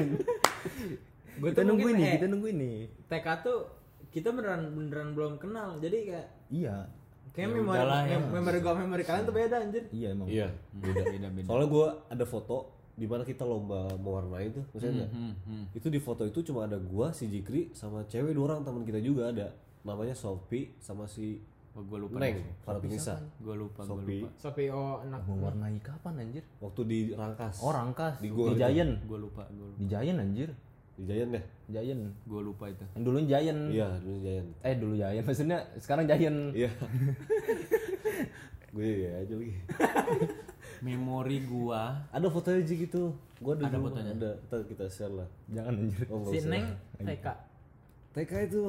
Gue 1.40 1.50
kita 1.56 1.64
tuh 1.64 1.68
nungguin 1.72 1.96
mungkin, 1.96 2.04
nih 2.04 2.08
eh, 2.12 2.16
kita 2.20 2.28
nungguin 2.28 2.58
nih 2.60 2.78
TK 3.08 3.28
tuh 3.42 3.60
kita 4.12 4.28
beneran 4.36 4.62
beneran 4.76 5.10
belum 5.16 5.34
kenal. 5.40 5.80
Jadi 5.80 5.98
kayak 6.12 6.28
iya. 6.52 6.76
kayak 7.32 7.48
Ya 7.48 7.56
memori 7.56 7.80
ya. 7.80 8.20
mem- 8.20 8.32
memori 8.36 8.60
gua 8.60 8.74
memori 8.76 9.04
kalian 9.08 9.24
tuh 9.24 9.36
beda 9.36 9.56
anjir. 9.64 9.84
iya 9.90 10.08
emang. 10.12 10.28
Iya 10.28 10.48
beda. 10.76 11.02
Beda 11.08 11.28
beda. 11.32 11.48
Soalnya 11.48 11.68
gue 11.68 11.88
ada 12.12 12.26
foto 12.28 12.58
di 12.92 13.06
mana 13.08 13.24
kita 13.24 13.48
lomba 13.48 13.88
mewarnai 13.96 14.52
tuh 14.52 14.64
maksudnya 14.76 15.04
nggak? 15.04 15.12
hmm, 15.16 15.34
hmm. 15.48 15.64
itu 15.74 15.88
di 15.88 16.00
foto 16.00 16.24
itu 16.28 16.40
cuma 16.44 16.68
ada 16.68 16.78
gua 16.78 17.16
si 17.16 17.32
Jikri 17.32 17.72
sama 17.72 18.04
cewek 18.06 18.36
dua 18.36 18.54
orang 18.54 18.68
teman 18.68 18.84
kita 18.84 19.00
juga 19.00 19.32
ada. 19.32 19.48
Namanya 19.82 20.14
Sophie 20.14 20.78
sama 20.78 21.10
si 21.10 21.42
oh, 21.74 21.82
gue 21.82 21.98
lupa 21.98 22.22
Neng 22.22 22.38
gue 23.42 23.56
lupa 23.58 23.82
gue 23.82 23.90
Sophie. 23.90 24.22
lupa. 24.22 24.30
Sopi 24.38 24.64
oh 24.70 25.02
anak 25.02 25.22
mewarnai 25.26 25.78
kapan 25.82 26.14
anjir? 26.22 26.44
Waktu 26.62 26.82
di 26.86 27.00
Rangkas. 27.18 27.64
Oh 27.66 27.74
rangkas. 27.74 28.22
Di 28.22 28.30
di, 28.30 28.36
gua 28.36 28.54
itu. 28.54 28.62
Giant. 28.62 28.94
Gue 29.10 29.20
lupa 29.20 29.44
gue 29.50 29.66
lupa. 29.66 29.78
Di 29.82 29.86
Giant 29.90 30.20
anjir. 30.22 30.50
Di 31.00 31.04
Giant 31.10 31.32
ya? 31.34 31.42
Giant. 31.80 32.04
Gue 32.30 32.42
lupa 32.46 32.66
itu. 32.70 32.86
Yang 32.94 33.04
dulu 33.10 33.18
Giant. 33.26 33.62
Iya 33.74 33.90
dulu 33.98 34.18
Giant. 34.22 34.50
Eh 34.62 34.76
dulu 34.78 34.94
Giant 35.00 35.26
maksudnya 35.26 35.58
sekarang 35.82 36.06
Giant. 36.06 36.40
Iya. 36.54 36.70
Gue 38.72 39.04
ya 39.04 39.12
aja 39.20 39.36
lagi 39.36 39.52
memori 40.82 41.46
gua. 41.46 42.02
Ada 42.10 42.28
fotonya 42.28 42.66
aja 42.66 42.74
gitu. 42.76 43.04
Gua 43.42 43.54
ada, 43.58 43.66
Ada 43.70 43.78
dulu, 43.78 43.86
fotonya? 43.90 44.12
ada. 44.18 44.32
Ntar 44.50 44.60
kita 44.68 44.86
share 44.90 45.14
lah. 45.14 45.30
Jangan 45.50 45.74
anjir. 45.78 46.06
Oh, 46.10 46.26
si. 46.28 46.38
Neng 46.46 46.68
TK. 47.00 47.28
TK 48.12 48.32
itu 48.52 48.62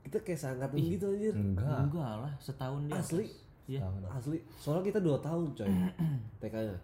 kita 0.00 0.18
kayak 0.20 0.38
seangkatan 0.38 0.76
gitu 0.76 1.06
anjir. 1.14 1.34
enggak. 1.34 1.78
Enggak 1.86 2.12
lah 2.26 2.32
setahun 2.42 2.80
dia 2.86 2.98
asli. 2.98 3.26
iya. 3.64 3.80
Asli. 4.10 4.38
Soalnya 4.58 4.84
kita 4.90 4.98
dua 5.00 5.16
tahun 5.22 5.46
coy. 5.56 5.70
TK 6.42 6.54
nya. 6.68 6.76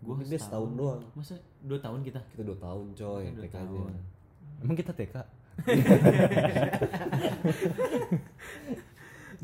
Gua 0.00 0.14
gua 0.14 0.24
dia 0.24 0.38
setahun 0.38 0.70
doang. 0.72 1.02
Masa 1.12 1.34
dua 1.60 1.78
tahun 1.82 2.00
kita? 2.06 2.20
Kita 2.32 2.42
dua 2.46 2.58
tahun 2.62 2.86
coy 2.94 3.24
TK 3.36 3.56
nya 3.68 3.84
emang 4.56 4.72
kita 4.72 4.88
TK 4.96 5.20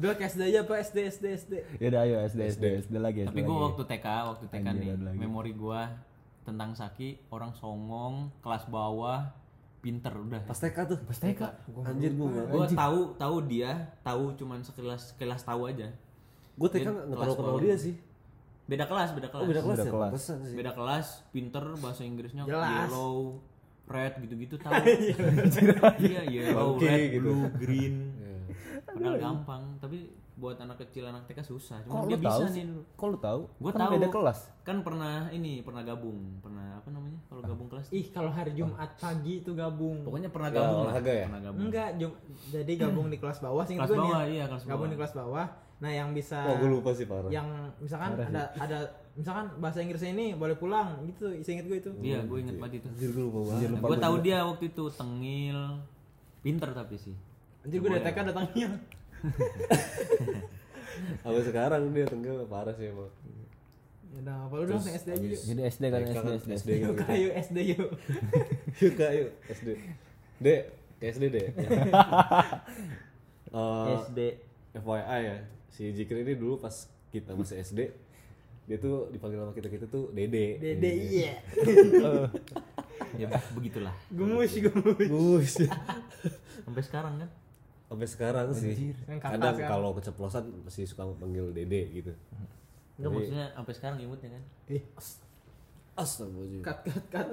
Dua 0.02 0.18
ke 0.18 0.26
SD 0.26 0.50
aja 0.50 0.66
apa 0.66 0.82
SD 0.82 0.98
SD 1.14 1.24
SD. 1.38 1.52
ya 1.78 1.86
udah 1.94 2.00
ayo 2.02 2.16
SD 2.26 2.40
SD 2.58 2.64
SD 2.90 2.94
lagi 2.98 3.22
tapi 3.22 3.46
lagi. 3.46 3.54
waktu 3.54 3.82
TK 3.86 4.06
waktu 4.34 4.44
TK 4.50 4.66
Anjir, 4.66 4.74
nih 4.82 4.98
lagi. 4.98 5.18
memori 5.22 5.52
gua 5.54 5.94
tentang 6.42 6.74
Saki 6.74 7.22
orang 7.30 7.54
songong 7.54 8.34
kelas 8.42 8.66
bawah 8.66 9.30
pinter 9.78 10.10
udah. 10.10 10.42
Pas 10.42 10.58
TK 10.58 10.74
tuh. 10.90 10.98
Pas 11.06 11.14
TK 11.14 11.40
anjir 11.86 12.18
gua 12.18 12.26
nggak 12.34 12.46
gua 12.50 12.66
tahu 12.66 13.00
tahu 13.14 13.36
dia 13.46 13.70
tahu 14.02 14.34
cuman 14.34 14.66
sekilas 14.66 15.14
sekilas 15.14 15.46
tahu 15.46 15.70
aja. 15.70 15.86
Gua 16.58 16.66
TK 16.66 16.82
nggak 16.82 17.06
kelas 17.06 17.34
terlalu 17.38 17.46
kenal 17.46 17.58
dia 17.62 17.76
sih. 17.78 17.94
Beda 18.66 18.84
kelas 18.90 19.14
beda 19.14 19.28
kelas 19.30 19.42
oh 19.42 19.48
beda 19.54 19.62
kelas. 19.62 19.78
Beda 19.78 19.86
ya? 19.86 19.92
Kelas. 19.94 20.22
Sih. 20.26 20.56
Beda 20.58 20.70
kelas 20.74 21.06
pinter 21.30 21.64
bahasa 21.78 22.02
Inggrisnya 22.02 22.42
Jelas. 22.42 22.90
yellow 22.90 23.38
red 23.92 24.14
gitu-gitu 24.24 24.56
tahu. 24.58 24.72
Iya. 26.02 26.22
Yellow 26.26 26.78
Oke, 26.78 26.86
red 26.88 27.02
gitu. 27.12 27.20
blue 27.22 27.44
green. 27.60 27.94
Iya. 27.94 28.11
Padahal 28.92 29.16
gampang 29.16 29.62
tapi 29.78 29.98
buat 30.32 30.56
anak 30.56 30.80
kecil 30.80 31.04
anak 31.04 31.28
TK 31.28 31.44
susah. 31.44 31.84
Cuma 31.84 32.08
dia 32.08 32.16
tahu 32.16 32.40
bisa 32.40 32.44
sih 32.48 32.56
nih 32.58 32.64
dulu. 32.66 32.82
Kok 32.90 33.06
lu 33.06 33.18
tahu? 33.20 33.40
Gua 33.58 33.70
kan 33.70 33.80
tahu. 33.82 33.92
beda 33.92 34.08
kelas. 34.08 34.38
Kan 34.62 34.76
pernah 34.80 35.28
ini 35.28 35.60
pernah 35.60 35.82
gabung. 35.82 36.18
Pernah 36.40 36.66
apa 36.74 36.88
namanya? 36.88 37.20
Kalau 37.26 37.42
gabung 37.42 37.68
kelas 37.68 37.86
Ih 37.90 38.06
kalau 38.08 38.30
hari 38.30 38.52
Jumat 38.52 38.90
pagi 38.96 39.34
itu 39.38 39.52
gabung. 39.52 40.00
pokoknya 40.02 40.28
pernah 40.28 40.48
Ya, 40.48 40.56
gabung 40.58 40.80
lah. 40.82 40.94
ya? 40.96 41.24
pernah 41.26 41.42
gabung. 41.42 41.60
Enggak, 41.62 41.88
Jum- 41.96 42.18
jadi 42.48 42.72
gabung 42.78 43.06
di 43.06 43.18
kelas 43.18 43.38
bawah 43.38 43.64
sih 43.64 43.76
kelas 43.76 43.92
bawah 43.92 44.24
iya 44.24 44.44
kelas 44.46 44.64
Gabung 44.64 44.78
bawah. 44.80 44.88
di 44.88 44.98
kelas 44.98 45.14
bawah. 45.14 45.46
Nah, 45.82 45.90
yang 45.90 46.08
bisa 46.10 46.38
oh 46.40 46.54
gua 46.56 46.70
lupa 46.70 46.90
sih 46.92 47.04
parah. 47.04 47.26
yang 47.28 47.46
misalkan 47.76 48.14
ada 48.14 48.42
ada 48.56 48.78
misalkan 49.12 49.50
bahasa 49.58 49.82
Inggrisnya 49.82 50.10
ini 50.10 50.32
boleh 50.32 50.54
pulang 50.54 51.02
gitu, 51.04 51.28
inget 51.28 51.66
gue 51.66 51.76
itu. 51.76 51.90
iya 52.00 52.22
gue 52.22 52.38
inget 52.40 52.56
banget 52.56 52.80
itu. 52.80 52.88
Anjir 52.88 53.10
gua 53.10 53.24
lupa 53.26 53.40
banget. 53.50 53.68
gue 53.74 53.98
tahu 54.00 54.16
dia 54.22 54.38
waktu 54.42 54.64
itu 54.66 54.84
tengil. 54.88 55.60
Pinter 56.40 56.70
tapi 56.70 56.96
sih 56.96 57.14
Anjir 57.62 57.78
gue 57.78 57.88
dari 57.88 58.02
TK 58.02 58.18
datangnya. 58.26 58.68
sampai 61.22 61.42
sekarang 61.42 61.80
dia 61.90 62.04
tenggelam 62.04 62.44
parah 62.44 62.72
sih 62.72 62.86
emang 62.86 63.08
Ya 64.12 64.20
udah, 64.20 64.36
apa 64.44 64.54
lu 64.54 64.64
dong 64.68 64.84
SD 64.84 65.08
aja 65.08 65.24
yuk. 65.24 65.40
jadi 65.40 65.60
SD 65.64 65.82
kan 65.88 66.00
SD 66.04 66.28
SD 66.36 66.54
SD 66.54 66.70
Yuk, 66.84 66.96
ayo 67.08 67.28
SD 67.32 67.56
yuk. 67.70 67.90
yuk 68.76 68.92
kak 68.94 69.10
yuk 69.14 69.30
SD 69.48 69.68
dek 70.38 70.60
ke 70.98 71.04
SD 71.08 71.24
deh 71.28 71.46
Eh, 73.52 73.84
SD 74.02 74.18
FYI 74.74 75.20
ya 75.22 75.36
si 75.68 75.92
Jikri 75.92 76.22
ini 76.22 76.34
dulu 76.34 76.56
pas 76.56 76.88
kita 77.08 77.32
masih 77.32 77.60
SD 77.60 77.80
dia 78.62 78.76
tuh 78.78 79.08
dipanggil 79.08 79.38
sama 79.38 79.52
kita 79.52 79.68
kita 79.68 79.86
tuh 79.86 80.08
Dede 80.10 80.56
Dede 80.56 80.90
iya. 81.04 81.34
ya 83.20 83.26
begitulah 83.50 83.92
Gemus, 84.08 84.50
gemus. 84.50 84.98
Gus. 84.98 85.54
sampai 86.62 86.82
sekarang 86.82 87.18
kan 87.18 87.28
Sampai 87.92 88.08
sekarang 88.08 88.46
sih. 88.52 88.96
Yang 89.04 89.20
Kadang 89.20 89.56
kalau 89.58 89.92
keceplosan 89.92 90.44
masih 90.64 90.84
suka 90.84 91.04
panggil 91.12 91.52
Dede 91.52 91.92
gitu. 91.92 92.12
Enggak 92.96 93.10
maksudnya 93.10 93.46
sampai 93.50 93.74
sekarang 93.74 93.96
imutnya 93.98 94.28
kan 94.30 94.42
Ih, 94.70 94.82
Astagfirullahaladzim. 95.92 96.62
cut, 96.62 96.78
cut, 96.82 97.04
cut. 97.10 97.28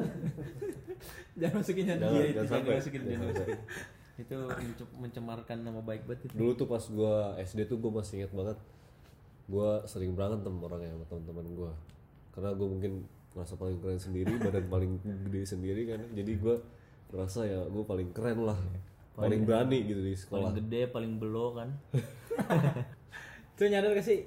Jangan 1.40 1.56
masukin 1.58 1.86
yang 1.86 1.96
Jangan, 1.98 2.12
dia 2.12 2.24
jangan 2.26 2.36
itu. 2.36 2.52
sampai. 2.52 2.74
masukin, 2.76 3.00
jangan 3.00 3.10
Jangan 3.10 3.28
masukin. 3.30 3.56
sampai. 3.56 3.88
itu 4.20 4.36
mence- 4.60 4.96
mencemarkan 4.98 5.58
nama 5.62 5.80
baik 5.80 6.04
banget 6.04 6.28
itu 6.28 6.36
Dulu 6.36 6.52
tuh 6.54 6.68
pas 6.68 6.84
gua 6.86 7.14
SD 7.40 7.60
tuh 7.66 7.80
gua 7.80 7.92
masih 7.96 8.20
ingat 8.20 8.34
banget. 8.34 8.58
Gua 9.48 9.70
sering 9.86 10.12
berantem 10.12 10.52
orangnya 10.54 10.92
sama 10.92 11.06
teman-teman 11.08 11.46
gua. 11.56 11.72
Karena 12.30 12.52
gua 12.52 12.68
mungkin 12.68 12.92
merasa 13.32 13.56
paling 13.56 13.80
keren 13.80 13.96
sendiri, 13.96 14.36
badan 14.38 14.68
paling 14.68 14.92
gede 15.24 15.42
sendiri 15.46 15.88
kan. 15.88 16.04
Jadi 16.12 16.32
gua 16.36 16.60
merasa 17.08 17.48
ya 17.48 17.64
gua 17.66 17.84
paling 17.86 18.12
keren 18.12 18.44
lah. 18.44 18.60
Paling 19.20 19.42
berani 19.44 19.78
gitu 19.84 20.00
di 20.00 20.14
sekolah. 20.14 20.50
paling 20.50 20.58
gede 20.60 20.82
paling 20.88 21.12
belo 21.16 21.54
kan 21.54 21.70
Tuh 23.58 23.68
nyadar 23.68 23.92
gak 23.92 24.06
sih? 24.06 24.24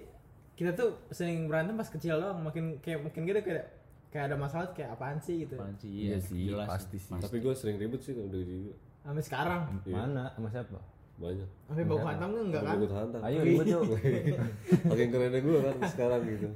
Kita 0.52 0.76
tuh 0.76 1.08
sering 1.08 1.48
berantem 1.48 1.72
pas 1.72 1.88
kecil 1.88 2.20
doang, 2.20 2.36
makin 2.38 2.76
kayak 2.78 3.00
makin 3.02 3.24
gede 3.24 3.40
kayak 3.40 3.64
kayak 4.12 4.24
ada 4.28 4.36
masalah 4.36 4.68
kayak 4.70 4.92
apaan 4.92 5.16
sih 5.16 5.48
gitu. 5.48 5.56
apaan 5.56 5.72
sih 5.74 5.90
Iya 6.06 6.18
sih, 6.20 6.52
jelas 6.52 6.68
pasti 6.68 7.00
sih. 7.00 7.16
Tapi 7.16 7.40
gua 7.40 7.56
sering 7.56 7.80
ribut 7.80 7.98
sih 7.98 8.12
kalau 8.12 8.28
udah 8.28 8.42
juga. 8.42 8.72
Sampai 9.02 9.22
sekarang. 9.24 9.60
Mana? 9.88 10.28
Sama 10.30 10.48
siapa? 10.52 10.78
Banyak. 11.16 11.48
Sampai 11.64 11.84
bau 11.88 11.98
hantam 11.98 12.28
kan 12.30 12.42
enggak 12.44 12.62
kan? 12.62 12.74
Ribut 12.76 12.92
hantam. 12.92 13.20
Ayo 13.24 13.38
ribut 13.40 13.66
yuk. 13.66 13.82
Makin 14.92 15.06
kerennya 15.08 15.40
gua 15.40 15.58
kan 15.64 15.74
sekarang 15.88 16.20
gitu. 16.28 16.48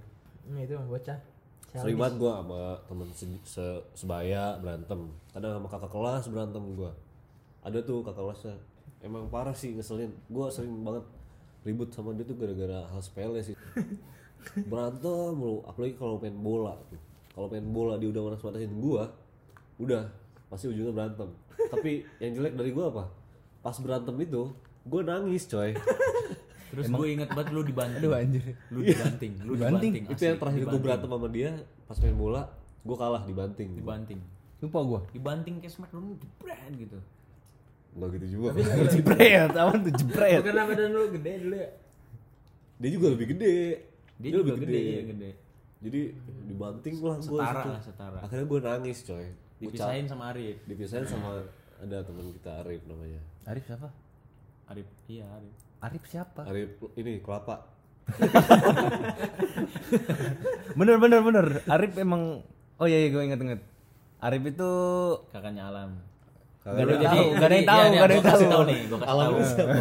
Nah, 0.46 0.60
itu 0.60 0.74
bocah. 0.76 1.18
Sering 1.72 1.96
banget 1.96 2.14
gue 2.16 2.30
sama 2.30 2.60
temen 2.88 3.08
se- 3.12 3.42
se- 3.44 3.84
sebaya 3.92 4.56
berantem 4.56 5.12
Kadang 5.28 5.60
sama 5.60 5.68
kakak 5.68 5.92
kelas 5.92 6.24
berantem 6.32 6.64
gue 6.72 6.88
Ada 7.66 7.82
tuh 7.82 8.06
kakak 8.06 8.22
kelasnya. 8.22 8.54
Emang 9.02 9.26
parah 9.26 9.50
sih 9.50 9.74
ngeselin. 9.74 10.14
Gue 10.30 10.46
sering 10.54 10.70
banget 10.86 11.02
ribut 11.66 11.90
sama 11.90 12.14
dia 12.14 12.22
tuh 12.22 12.38
gara-gara 12.38 12.86
hal 12.86 13.02
sepele 13.02 13.42
sih. 13.42 13.58
Berantem 14.70 15.34
mulu 15.34 15.66
Apalagi 15.66 15.98
kalau 15.98 16.22
main 16.22 16.38
bola 16.38 16.78
tuh. 16.86 17.00
Kalau 17.34 17.50
main 17.50 17.66
bola 17.66 17.98
dia 17.98 18.06
udah 18.06 18.22
manas-manasin 18.22 18.78
gue 18.78 19.02
Udah 19.82 20.06
Pasti 20.46 20.70
ujungnya 20.70 20.94
berantem. 20.94 21.26
Tapi 21.58 22.06
yang 22.22 22.38
jelek 22.38 22.54
dari 22.54 22.70
gue 22.70 22.84
apa? 22.86 23.10
Pas 23.66 23.74
berantem 23.82 24.14
itu 24.22 24.54
Gue 24.86 25.02
nangis 25.02 25.50
coy. 25.50 25.74
Terus 26.70 26.86
gue 26.86 27.06
inget 27.10 27.30
banget 27.34 27.50
lu 27.50 27.66
dibanting. 27.66 27.98
Aduh 27.98 28.14
anjir. 28.14 28.54
lu 28.70 28.86
dibanting 28.86 29.32
lu 29.42 29.52
dibanting, 29.58 30.06
Itu 30.06 30.22
yang 30.22 30.38
terakhir 30.38 30.62
gue 30.70 30.80
berantem 30.82 31.10
sama 31.10 31.28
dia 31.34 31.50
Pas 31.90 31.98
main 31.98 32.14
bola 32.14 32.46
Gue 32.86 32.94
kalah 32.94 33.26
dibanting. 33.26 33.74
Dibanting. 33.74 34.22
Lupa 34.56 34.80
gua. 34.86 35.00
dibanting 35.12 35.60
kayak 35.60 35.74
smackdown 35.74 36.16
jebret 36.16 36.72
gitu 36.80 36.96
Enggak 37.96 38.08
gitu 38.20 38.26
juga 38.36 38.48
Jebret, 38.92 39.50
awan 39.56 39.78
tuh 39.80 39.92
jebret. 39.96 40.44
Bukan 40.44 40.52
badan 40.52 40.88
lu 40.92 41.02
gede 41.16 41.32
dulu 41.40 41.56
ya. 41.56 41.70
dia 42.76 42.90
juga 42.92 43.06
lebih 43.16 43.26
gede 43.32 43.56
dia, 44.20 44.30
juga 44.36 44.52
gede, 44.60 44.76
iya 44.76 45.02
gede 45.08 45.30
jadi 45.76 46.00
dibanting 46.44 46.94
lah 47.00 47.16
gue 47.16 47.40
setara 47.40 47.62
lah 47.64 47.80
setara 47.80 48.18
akhirnya 48.20 48.46
gue 48.48 48.60
nangis 48.60 48.98
coy 49.00 49.26
dipisahin 49.56 50.04
sama 50.04 50.24
Arif 50.32 50.56
dipisahin 50.68 51.08
sama 51.08 51.40
ada 51.80 52.04
teman 52.04 52.32
kita 52.36 52.52
Arif 52.60 52.84
namanya 52.84 53.20
Arif 53.48 53.64
siapa? 53.64 53.88
Arif 54.68 54.88
iya 55.08 55.24
Arif 55.36 55.54
Arif 55.80 56.02
siapa? 56.04 56.40
Arif 56.44 56.68
ini 56.96 57.20
kelapa 57.24 57.64
Bener 60.78 60.96
bener 61.00 61.20
bener. 61.22 61.46
Arif 61.66 61.92
emang 61.96 62.44
Oh 62.76 62.84
iya 62.84 63.02
iya 63.02 63.08
gue 63.08 63.22
inget 63.24 63.40
inget. 63.40 63.60
Arif 64.20 64.42
itu 64.44 64.70
kakaknya 65.32 65.66
Alam 65.66 65.96
Gak 66.66 66.74
ada 66.74 66.82
yang 66.82 66.90
Jadi- 66.90 67.06
tahu, 67.06 67.26
gak 67.30 67.46
ada 67.46 67.54
yang 67.54 67.62
jadi- 67.62 67.62
tahu, 67.64 67.78
iya, 67.78 67.86
iya, 67.86 67.94
gak 67.94 68.02
ada 68.02 68.10
yang 68.10 68.18
gua 68.18 68.26
kasih 68.26 68.42
tahu. 68.42 68.50
tahu 68.52 68.62
nih, 68.64 68.80
gua 68.82 68.98
kasih 68.98 69.06
tahu. 69.06 69.34
siapa 69.46 69.74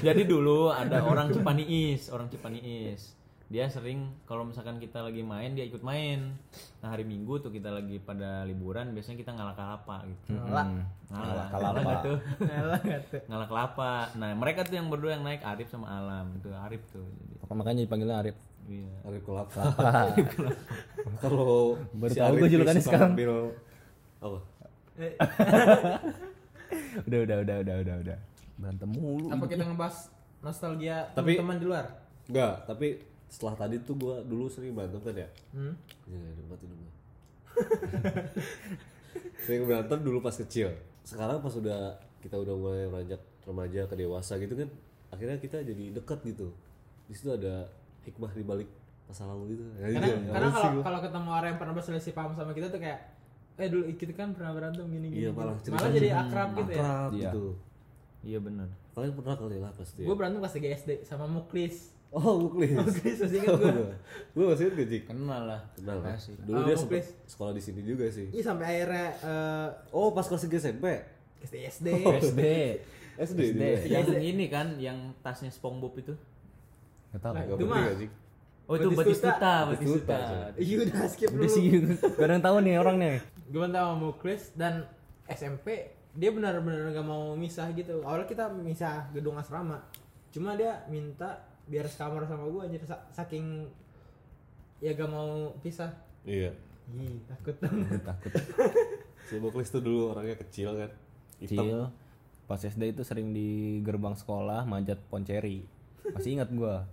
Jadi 0.08 0.22
dulu 0.24 0.58
ada 0.70 0.96
orang 1.02 1.26
Cipaniis, 1.28 2.02
orang 2.08 2.26
Cipaniis. 2.28 3.02
Dia 3.44 3.68
sering 3.68 3.98
kalau 4.24 4.42
misalkan 4.42 4.78
kita 4.78 4.98
lagi 5.00 5.20
main 5.20 5.52
dia 5.52 5.62
ikut 5.62 5.78
main. 5.80 6.32
Nah 6.80 6.88
hari 6.88 7.04
Minggu 7.04 7.38
tuh 7.38 7.50
kita 7.50 7.68
lagi 7.68 7.98
pada 7.98 8.42
liburan 8.42 8.90
biasanya 8.90 9.14
kita 9.16 9.30
ngalah 9.30 9.54
kelapa 9.54 9.96
gitu. 10.06 10.32
Ngalah. 10.32 10.66
Ngalah, 11.12 11.46
kelapa. 11.52 11.76
ngalah 11.76 11.96
tuh. 12.00 12.18
Ngalah 12.48 12.78
nggak 12.80 13.00
tuh. 13.04 13.20
Ngalah 13.26 13.46
kelapa. 13.46 13.92
Nah 14.14 14.30
mereka 14.32 14.60
tuh 14.62 14.74
yang 14.74 14.88
berdua 14.88 15.10
yang 15.12 15.22
naik 15.22 15.42
Arif 15.42 15.68
sama 15.68 15.86
Alam 15.92 16.34
itu 16.34 16.48
Arif 16.56 16.82
tuh. 16.88 17.04
Jadi 17.04 17.52
makanya 17.52 17.80
dipanggilnya 17.84 18.16
Arif. 18.18 18.36
iya. 18.64 18.90
Arif 19.04 19.22
kelapa 19.22 19.60
kalau 21.22 21.76
Baru 21.92 22.12
tahu 22.12 22.34
nih 22.38 22.50
julukannya 22.50 22.80
sekarang. 22.80 23.12
apa 24.18 24.38
Udah 27.04 27.18
udah 27.20 27.36
udah 27.40 27.56
udah 27.60 27.76
udah 27.80 27.96
udah. 28.00 28.18
Berantem 28.54 28.88
mulu. 28.88 29.26
Apa 29.28 29.44
kita 29.46 29.62
ngebahas 29.62 29.96
nostalgia 30.40 31.10
Tapi- 31.10 31.34
teman-teman 31.34 31.58
di 31.58 31.66
luar? 31.66 31.86
enggak 32.24 32.64
tapi 32.64 33.04
setelah 33.26 33.52
tadi 33.54 33.76
tuh 33.80 33.92
gue 33.94 34.16
dulu 34.24 34.48
sering 34.48 34.72
berantem 34.72 34.96
kan 34.98 35.12
ya 35.14 35.28
Hmm? 35.52 35.76
Ya, 36.06 36.16
udah 36.16 36.44
mati 36.46 36.64
dulu. 36.64 36.86
Sering 39.44 39.62
berantem 39.64 39.98
dulu 40.00 40.18
pas 40.18 40.32
kecil. 40.32 40.72
Sekarang 41.02 41.38
pas 41.38 41.52
udah 41.52 41.92
kita 42.18 42.34
udah 42.34 42.54
mulai 42.54 42.88
beranjak 42.88 43.20
remaja 43.44 43.84
ke 43.84 43.94
dewasa 43.94 44.40
gitu 44.40 44.56
kan, 44.56 44.68
akhirnya 45.10 45.36
kita 45.36 45.60
jadi 45.60 45.92
dekat 45.92 46.24
gitu. 46.24 46.48
Di 47.04 47.12
situ 47.12 47.28
ada 47.28 47.68
hikmah 48.02 48.32
di 48.32 48.40
balik 48.42 48.68
masa 49.04 49.28
lalu 49.28 49.52
gitu. 49.52 49.64
Ya, 49.76 49.92
Karena, 49.92 50.00
gitu. 50.00 50.32
karena 50.32 50.48
sih 50.48 50.60
kalau 50.62 50.80
kalau 50.80 51.00
ketemu 51.02 51.28
orang 51.30 51.48
yang 51.50 51.60
pernah 51.60 51.74
berselisih 51.76 52.12
paham 52.14 52.32
sama 52.32 52.52
kita 52.52 52.66
tuh 52.68 52.80
kayak 52.80 53.00
eh 53.54 53.68
dulu 53.70 53.86
kita 53.94 54.12
kan 54.12 54.34
pernah 54.34 54.52
berantem 54.52 54.82
gini 54.84 55.06
gini. 55.08 55.20
Iya, 55.20 55.30
malah 55.30 55.54
gini. 55.54 55.62
cerita 55.62 55.78
malah 55.78 55.92
jadi 55.92 56.08
akrab 56.12 56.48
gitu 56.52 56.70
ya. 56.70 56.78
akrab 56.78 57.10
Iya. 57.10 57.30
gitu. 57.30 57.44
Iya 58.24 58.38
benar. 58.40 58.68
Kalian 58.90 59.12
pernah 59.14 59.36
kali 59.36 59.56
lah 59.60 59.72
pasti. 59.74 60.02
Gue 60.02 60.14
berantem 60.14 60.38
kelas 60.38 60.54
3 60.54 60.76
SD 60.76 60.90
sama 61.04 61.26
Muklis. 61.26 61.76
Oh, 62.10 62.34
Muklis. 62.40 62.70
Muklis 62.78 63.16
masih 63.20 63.38
ingat 63.38 63.54
gue. 63.54 63.72
Gue 64.34 64.44
masih 64.46 64.62
ingat 64.64 64.74
gak, 64.78 64.88
Jik? 64.88 65.02
Kenal 65.06 65.42
lah. 65.44 65.60
Kenal 65.74 65.98
lah. 65.98 66.14
Dulu 66.40 66.54
Oh, 66.54 66.62
dia 66.62 66.76
sempet 66.76 67.04
sekolah 67.26 67.52
di 67.52 67.62
sini 67.62 67.80
juga 67.82 68.06
sih. 68.08 68.26
Iya 68.30 68.42
sampai 68.44 68.64
akhirnya 68.64 69.06
eh 69.20 69.68
Oh, 69.90 70.10
pas 70.10 70.24
kelas 70.24 70.42
3 70.42 70.58
SMP. 70.58 70.86
kelas 71.38 71.50
3 71.50 71.70
SD. 71.70 71.88
SD. 72.22 72.40
SD 73.14 73.40
juga. 73.50 73.66
Yang 73.86 74.06
ini 74.24 74.44
kan 74.46 74.66
yang 74.78 74.98
tasnya 75.20 75.50
SpongeBob 75.50 75.94
itu. 75.96 76.14
Gak 77.12 77.20
tau. 77.20 77.30
Nah, 77.30 77.42
Gak 77.44 77.54
Itu 77.54 77.66
penting 77.66 77.70
mah. 77.70 78.23
Oh 78.64 78.74
itu 78.74 78.88
Batistuta. 78.90 79.68
Batistuta. 79.68 80.18
Iya 80.56 80.74
udah 80.82 81.04
skip 81.06 81.28
Udah 81.28 81.40
dulu. 81.44 81.52
sih. 81.52 81.64
Gak 82.16 82.24
ada 82.24 82.32
yang 82.32 82.44
tahu 82.44 82.56
nih 82.64 82.74
orangnya. 82.80 83.12
Gue 83.44 83.60
bentar 83.60 83.84
sama 83.84 83.96
Muklis 84.00 84.42
dan 84.56 84.88
SMP 85.28 85.66
dia 86.14 86.30
benar-benar 86.30 86.88
gak 86.88 87.04
mau 87.04 87.36
misah 87.36 87.68
gitu. 87.72 88.00
Awalnya 88.00 88.24
kita 88.24 88.44
misah 88.50 89.10
gedung 89.12 89.36
asrama. 89.36 89.84
Cuma 90.32 90.56
dia 90.56 90.80
minta 90.86 91.44
biar 91.64 91.84
sekamar 91.84 92.24
sama 92.24 92.44
gue 92.46 92.60
anjir 92.64 92.82
Sa- 92.84 93.04
saking 93.12 93.68
ya 94.80 94.96
gak 94.96 95.08
mau 95.08 95.52
pisah. 95.60 95.92
Iya. 96.24 96.56
Ih, 96.94 97.20
takut. 97.24 97.56
Takut. 98.08 98.32
Si 99.24 99.40
Muklis 99.40 99.68
tuh 99.68 99.80
dulu 99.80 100.12
orangnya 100.12 100.36
kecil 100.36 100.72
kan. 100.74 100.90
Hitam. 101.36 101.64
Kecil. 101.64 101.78
Pas 102.44 102.60
SD 102.60 102.92
itu 102.92 103.00
sering 103.00 103.32
di 103.32 103.80
gerbang 103.80 104.12
sekolah 104.12 104.64
manjat 104.64 105.00
ponceri. 105.08 105.64
Masih 106.12 106.36
ingat 106.36 106.52
gua. 106.52 106.84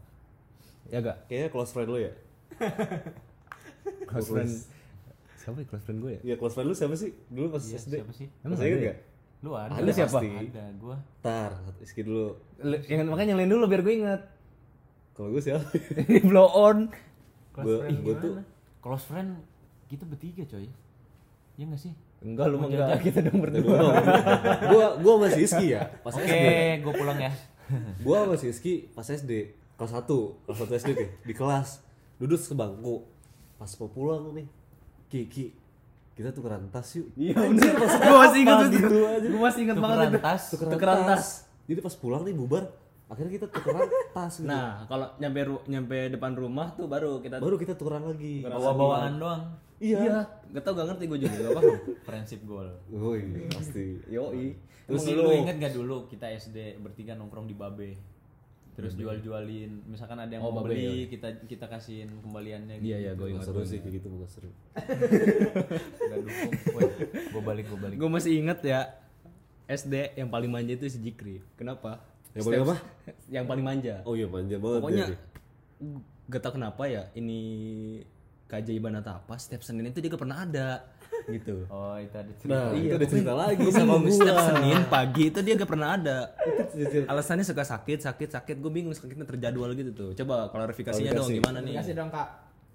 Ya 0.92 1.00
gak? 1.00 1.18
Kayaknya 1.26 1.50
close 1.50 1.72
friend 1.72 1.90
lu 1.90 2.00
ya? 2.00 2.12
Close 4.10 4.28
friend. 4.30 4.52
Siapa 5.34 5.58
ya 5.58 5.66
close 5.66 5.84
friend 5.84 6.00
gue 6.00 6.12
ya? 6.12 6.22
Iya 6.22 6.36
close 6.36 6.54
friend 6.54 6.68
lu 6.68 6.76
siapa 6.76 6.94
sih? 6.94 7.16
Dulu 7.28 7.48
pas 7.50 7.64
Iya, 7.64 7.80
SD. 7.80 7.94
siapa 7.98 8.14
sih? 8.14 8.28
Emang 8.44 8.54
Masih 8.54 8.66
inget 8.68 8.76
ada 8.76 8.84
ya? 8.84 8.90
gak? 8.92 8.98
Lu 9.42 9.52
ada. 9.56 9.72
Ada 9.74 9.92
siapa? 9.92 10.12
pasti. 10.14 10.28
Ada 10.30 10.64
gua. 10.78 10.96
Tar, 11.20 11.52
Rizky 11.80 12.02
dulu. 12.04 12.26
Le- 12.60 12.84
Yang 12.86 13.08
makanya 13.08 13.30
yang 13.30 13.40
lain 13.40 13.50
dulu 13.50 13.64
biar 13.66 13.82
gue 13.82 13.94
ingat. 13.96 14.22
Kalau 15.12 15.30
gue 15.32 15.42
siapa? 15.42 15.66
Ini 15.98 16.20
blow 16.30 16.48
on. 16.48 16.78
gue 17.52 17.76
gue 17.90 18.16
tuh 18.16 18.32
Close 18.80 19.06
friend 19.06 19.40
kita 19.88 20.04
bertiga 20.06 20.44
coy. 20.46 20.68
Iya 21.56 21.66
gak 21.68 21.82
sih? 21.82 21.94
Enggak 22.22 22.54
lu 22.54 22.60
mah 22.60 22.70
enggak 22.70 23.02
kita 23.02 23.20
dong 23.24 23.42
berdua. 23.42 23.98
gue 24.62 24.86
gue 25.00 25.14
masih 25.18 25.40
Rizky 25.42 25.68
ya 25.74 25.90
pas 26.06 26.14
Oke, 26.14 26.22
SD. 26.22 26.46
gue 26.80 26.94
pulang 26.94 27.18
ya. 27.18 27.34
Gue 27.98 28.18
masih 28.30 28.54
Rizky 28.54 28.74
pas 28.92 29.04
SD 29.04 29.58
kelas 29.82 29.98
1 29.98 30.06
kelas 30.46 30.60
1 30.62 30.78
SD 30.78 30.90
deh 30.94 31.10
di 31.20 31.34
kelas 31.34 31.82
duduk 32.16 32.38
sebangku 32.38 33.02
pas 33.56 33.70
mau 33.72 33.90
pulang 33.90 34.30
nih 34.32 34.46
Kiki 35.08 35.58
kita 36.12 36.30
tukeran 36.30 36.70
tas 36.70 36.86
yuk 36.94 37.10
Iya 37.16 37.34
bener. 37.34 37.72
Gue 37.74 38.18
masih 38.20 38.40
ingat 38.40 38.58
itu. 38.62 38.78
gitu 38.78 38.98
aja 39.02 39.26
Gue 39.26 39.42
masih 39.42 39.62
ingat 39.64 39.76
banget 39.76 39.98
Tukeran 39.98 40.12
itu. 40.12 40.20
tas. 40.22 40.44
tukeran, 40.48 40.72
Tukeran 40.72 40.98
tas. 41.04 41.26
jadi 41.66 41.80
pas 41.80 41.96
pulang 41.96 42.22
nih 42.22 42.36
bubar 42.36 42.64
akhirnya 43.08 43.32
kita 43.34 43.48
tukeran 43.50 43.82
tas 44.12 44.34
gitu. 44.36 44.46
Nah, 44.46 44.86
kalau 44.86 45.08
nyampe 45.18 45.40
ru- 45.42 45.66
nyampe 45.66 45.98
depan 46.10 46.32
rumah 46.32 46.72
tuh 46.72 46.86
baru 46.86 47.20
kita 47.20 47.38
baru 47.38 47.56
kita 47.56 47.74
tukeran 47.74 48.06
lagi 48.06 48.40
Bawa-bawaan 48.42 49.18
doang. 49.18 49.44
Iya. 49.78 50.30
Gak 50.48 50.62
tau 50.62 50.74
gak 50.74 50.88
ngerti 50.88 51.04
gue 51.06 51.20
juga 51.22 51.36
gak 51.42 51.54
paham. 51.54 51.76
Friendship 52.02 52.42
goal. 52.46 52.70
oh 52.88 53.14
iya 53.14 53.50
pasti 53.50 53.98
Yoi. 54.06 54.54
Terus 54.84 55.04
lu 55.10 55.32
inget 55.34 55.58
gak 55.58 55.74
dulu 55.74 56.06
kita 56.06 56.30
SD 56.30 56.58
bertiga 56.78 57.16
nongkrong 57.16 57.46
di 57.46 57.56
Babe? 57.56 57.98
Terus 58.82 58.94
jual-jualin 58.96 59.72
misalkan 59.86 60.18
ada 60.18 60.28
yang 60.28 60.42
Oh, 60.42 60.50
mau 60.50 60.66
beli 60.66 61.06
kita 61.06 61.46
kita 61.46 61.66
kasihin 61.66 62.10
kembaliannya 62.20 62.82
Iya 62.82 62.98
iya 63.00 63.12
gue 63.14 63.30
Nggak 63.30 63.38
ingat. 63.38 63.46
seru 63.46 63.62
sih 63.62 63.78
kayak 63.78 63.94
gitu 63.96 64.08
nggak 64.10 64.26
seru 64.28 64.50
gue 67.32 67.42
balik 67.42 67.66
gue 67.68 67.80
balik 67.80 67.96
Gue 67.96 68.10
masih 68.10 68.32
inget 68.36 68.60
ya 68.64 68.80
SD 69.66 70.18
yang 70.18 70.28
paling 70.28 70.52
manja 70.52 70.76
itu 70.76 70.84
si 70.86 71.00
Jikri. 71.00 71.40
Kenapa? 71.56 72.04
Yang 72.34 72.44
paling 72.44 72.62
apa? 72.66 72.76
yang 73.36 73.46
paling 73.46 73.64
manja. 73.64 73.96
oh 74.04 74.14
iya 74.14 74.28
manja 74.28 74.56
banget 74.58 74.80
Pokoknya 74.80 75.06
gak 76.28 76.42
tau 76.42 76.54
kenapa 76.54 76.84
ya 76.88 77.08
ini 77.14 77.40
keajaiban 78.46 78.96
atau 78.96 79.16
apa 79.16 79.36
setiap 79.36 79.64
Senin 79.64 79.88
itu 79.88 80.00
dia 80.00 80.12
gak 80.12 80.20
pernah 80.20 80.44
ada 80.44 80.84
gitu. 81.28 81.56
oh 81.68 81.96
itu 81.96 82.16
ada 82.16 82.32
cerita 82.34 82.52
nah 82.52 82.70
itu 82.72 82.94
ada 82.94 83.08
cerita 83.08 83.34
lagi 83.34 83.60
Gue 83.60 83.74
sama 83.74 83.96
bingung, 83.98 84.16
setiap 84.16 84.38
Senin 84.42 84.82
pagi 84.88 85.24
itu 85.28 85.40
dia 85.42 85.54
gak 85.54 85.70
pernah 85.70 85.90
ada. 85.94 86.18
Alasannya 87.06 87.44
suka 87.44 87.62
sakit, 87.62 88.00
sakit, 88.02 88.30
sakit. 88.32 88.56
Gue 88.58 88.72
bingung 88.72 88.92
sakitnya 88.92 89.24
terjadwal 89.24 89.72
gitu 89.74 89.92
tuh. 89.92 90.10
Coba 90.16 90.50
klarifikasinya 90.50 91.12
dong 91.12 91.28
Klarifikasi. 91.28 91.38
gimana 91.38 91.58
nih? 91.62 91.74
Kasih 91.78 91.94
dong 91.94 92.10
kak. 92.10 92.28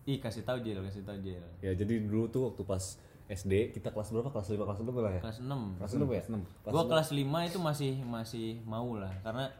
ih 0.07 0.23
kasih 0.23 0.47
tahu 0.47 0.62
Jil 0.62 0.79
kasih 0.87 1.03
tahu 1.03 1.19
Jil 1.19 1.43
ya 1.59 1.75
jadi 1.75 1.99
dulu 1.99 2.31
tuh 2.31 2.47
waktu 2.47 2.62
pas 2.62 2.95
SD 3.26 3.75
kita 3.75 3.91
kelas 3.91 4.15
berapa 4.15 4.31
kelas 4.31 4.55
5 4.55 4.62
kelas 4.62 4.79
6 4.79 4.95
lah 4.95 5.11
ya 5.11 5.21
kelas 5.21 5.38
6 5.43 5.83
kelas 5.83 5.93
6 5.99 6.07
ya 6.07 6.23
gua 6.71 6.85
kelas 6.87 7.09
5 7.11 7.26
itu 7.50 7.59
masih 7.59 7.93
masih 8.07 8.47
mau 8.62 8.95
lah 8.95 9.11
karena 9.21 9.50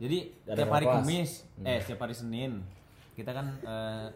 jadi 0.00 0.32
Ada 0.48 0.56
tiap 0.56 0.72
hari 0.72 0.86
kelas. 0.88 0.96
Kamis 0.96 1.30
eh 1.60 1.78
tiap 1.84 2.00
hari 2.00 2.14
Senin 2.16 2.64
kita 3.12 3.30
kan 3.36 3.46
eh, 3.60 4.06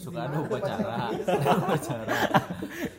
suka 0.00 0.32
ada 0.32 0.40
upacara. 0.40 1.12
Upacara. 1.60 2.16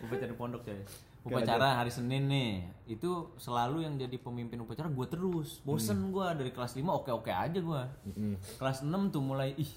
Upacara 0.06 0.34
pondok 0.38 0.62
coy. 0.70 0.80
Upacara 1.26 1.82
hari 1.82 1.90
Senin 1.90 2.30
nih. 2.30 2.62
Itu 2.86 3.34
selalu 3.42 3.90
yang 3.90 3.98
jadi 3.98 4.22
pemimpin 4.22 4.62
upacara 4.62 4.86
gua 4.94 5.10
terus. 5.10 5.66
Bosen 5.66 6.14
gua 6.14 6.38
dari 6.38 6.54
kelas 6.54 6.78
5 6.78 6.86
oke 6.86 7.10
oke 7.10 7.32
aja 7.34 7.58
gua. 7.58 7.90
Kelas 8.62 8.86
6 8.86 8.94
tuh 9.10 9.22
mulai 9.26 9.58
ih 9.58 9.72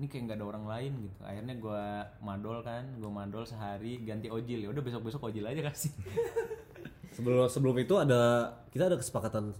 ini 0.00 0.08
kayak 0.08 0.32
nggak 0.32 0.38
ada 0.40 0.46
orang 0.46 0.64
lain 0.64 0.92
gitu. 1.10 1.20
Akhirnya 1.26 1.54
gua 1.58 1.82
madol 2.22 2.62
kan 2.62 2.86
gua 3.02 3.10
madol 3.10 3.42
sehari 3.42 4.00
ganti 4.06 4.30
ojil. 4.30 4.62
Ya 4.62 4.70
udah 4.70 4.82
besok 4.86 5.10
besok 5.10 5.26
ojil 5.26 5.42
aja 5.42 5.60
kasih. 5.66 5.90
Sebelum 7.18 7.50
sebelum 7.50 7.74
itu 7.82 7.98
ada 7.98 8.54
kita 8.70 8.86
ada 8.86 8.94
kesepakatan 8.94 9.50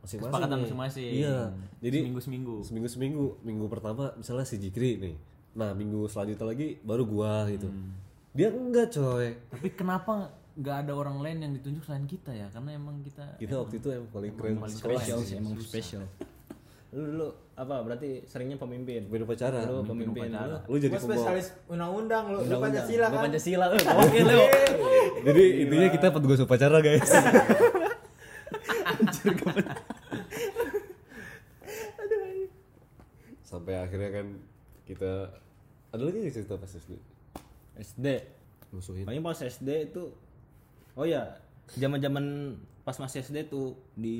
masing-masing 0.00 0.26
kesepakatan 0.26 0.56
masing-masing 0.60 1.10
iya 1.14 1.36
jadi 1.78 1.96
seminggu 2.00 2.20
seminggu 2.20 2.54
seminggu 2.62 2.88
seminggu 2.88 3.24
minggu 3.40 3.64
pertama 3.66 4.10
misalnya 4.14 4.42
si 4.42 4.56
Jikri 4.56 4.96
nih 4.96 5.14
nah 5.50 5.72
minggu 5.72 6.06
selanjutnya 6.06 6.46
lagi 6.46 6.78
baru 6.80 7.02
gua 7.04 7.46
gitu 7.46 7.66
dia 8.30 8.48
enggak 8.48 8.90
coy 8.90 9.34
tapi 9.46 9.66
kenapa 9.70 10.30
nggak 10.52 10.76
ada 10.82 10.92
orang 10.92 11.18
lain 11.18 11.36
yang 11.40 11.52
ditunjuk 11.52 11.82
selain 11.82 12.04
kita 12.04 12.30
ya 12.30 12.46
karena 12.48 12.74
emang 12.74 13.00
kita 13.00 13.22
kita 13.36 13.54
waktu 13.56 13.74
itu 13.76 13.88
yang 13.90 14.04
paling 14.08 14.32
keren 14.34 14.56
paling 14.56 14.72
sekolah 14.72 15.00
Spesial 15.00 15.18
sih, 15.20 15.34
emang 15.36 15.52
spesial. 15.58 16.02
Lu 16.90 17.06
dulu 17.06 17.26
apa 17.54 17.80
berarti 17.80 18.24
seringnya 18.24 18.56
pemimpin? 18.56 19.06
pemimpin 19.06 19.22
upacara 19.22 19.62
Lu 19.62 19.80
Pemimpin 19.80 20.10
pemimpin 20.10 20.22
upacara. 20.26 20.58
lu. 20.58 20.66
lu 20.66 20.76
jadi 20.80 20.92
spesialis 20.96 21.46
undang-undang 21.66 22.24
lu. 22.26 22.32
Lu 22.32 22.38
Undang-undang. 22.42 22.62
Pancasila 22.66 23.00
Lu 23.00 23.10
kan. 23.10 23.22
Pancasila. 23.24 23.64
eh, 23.68 23.80
Oke 23.96 24.20
lu. 24.20 24.38
jadi 25.22 25.44
intinya 25.60 25.88
kita 25.88 26.06
petugas 26.10 26.38
upacara 26.40 26.76
guys 26.78 27.06
sampai 33.42 33.74
akhirnya 33.90 34.10
kan 34.14 34.26
kita 34.86 35.12
ada 35.90 36.02
lagi 36.06 36.22
nggak 36.22 36.34
cerita 36.38 36.54
pas 36.54 36.70
SD 36.70 36.94
SD. 37.74 38.06
musuhin 38.70 39.02
Paling 39.02 39.18
pas 39.18 39.34
SD 39.34 39.90
itu 39.90 40.14
Oh 40.94 41.06
ya, 41.06 41.38
zaman-zaman 41.74 42.54
pas 42.82 42.94
masih 42.98 43.22
SD 43.22 43.46
tuh 43.46 43.78
di 43.94 44.18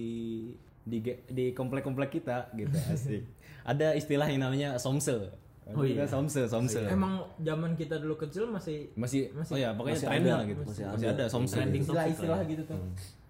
di 0.87 1.03
di 1.29 1.51
komplek-komplek 1.53 2.19
kita 2.19 2.51
gitu 2.55 2.73
asik. 2.95 3.27
Ada 3.67 3.95
istilah 3.95 4.27
yang 4.31 4.47
namanya 4.49 4.79
somsel. 4.79 5.31
Oh 5.71 5.87
iya. 5.87 6.03
somsel, 6.03 6.51
somsel. 6.51 6.83
Emang 6.91 7.23
zaman 7.39 7.79
kita 7.79 7.99
dulu 8.03 8.19
kecil 8.19 8.51
masih 8.51 8.91
masih, 8.99 9.31
Masih- 9.31 9.55
oh 9.55 9.59
ya 9.59 9.71
pokoknya 9.71 9.99
masih 10.03 10.09
trennya 10.11 10.27
ada, 10.27 10.35
lah 10.35 10.47
gitu. 10.51 10.63
masih 10.67 10.85
Masih, 10.89 11.07
ada. 11.07 11.15
ada, 11.15 11.25
somsel. 11.31 11.57
Trending 11.63 11.83
istilah-istilah 11.87 12.39
lah 12.39 12.47
ya. 12.47 12.51
gitu 12.51 12.63
tuh. 12.67 12.79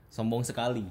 Sombong 0.08 0.42
sekali. 0.44 0.84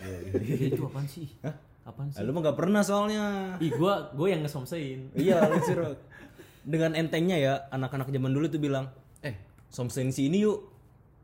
itu 0.72 0.82
apaan 0.82 1.04
sih 1.06 1.28
apaan 1.44 1.69
Ah, 1.82 1.92
sih 2.06 2.20
lu 2.20 2.30
mah 2.30 2.42
gak 2.42 2.56
pernah 2.56 2.80
soalnya. 2.80 3.56
ih 3.58 3.72
gua 3.72 4.12
gua 4.12 4.28
yang 4.28 4.40
ngesomsein 4.40 5.10
iya, 5.12 5.40
lucu 5.50 5.72
Rok. 5.72 5.96
Dengan 6.60 6.92
entengnya 6.92 7.36
ya 7.36 7.52
anak-anak 7.68 8.08
zaman 8.08 8.30
dulu 8.30 8.46
tuh 8.46 8.58
bilang, 8.58 8.92
"Eh, 9.20 9.32
somselin 9.66 10.10
si 10.10 10.28
ini 10.28 10.44
yuk." 10.44 10.60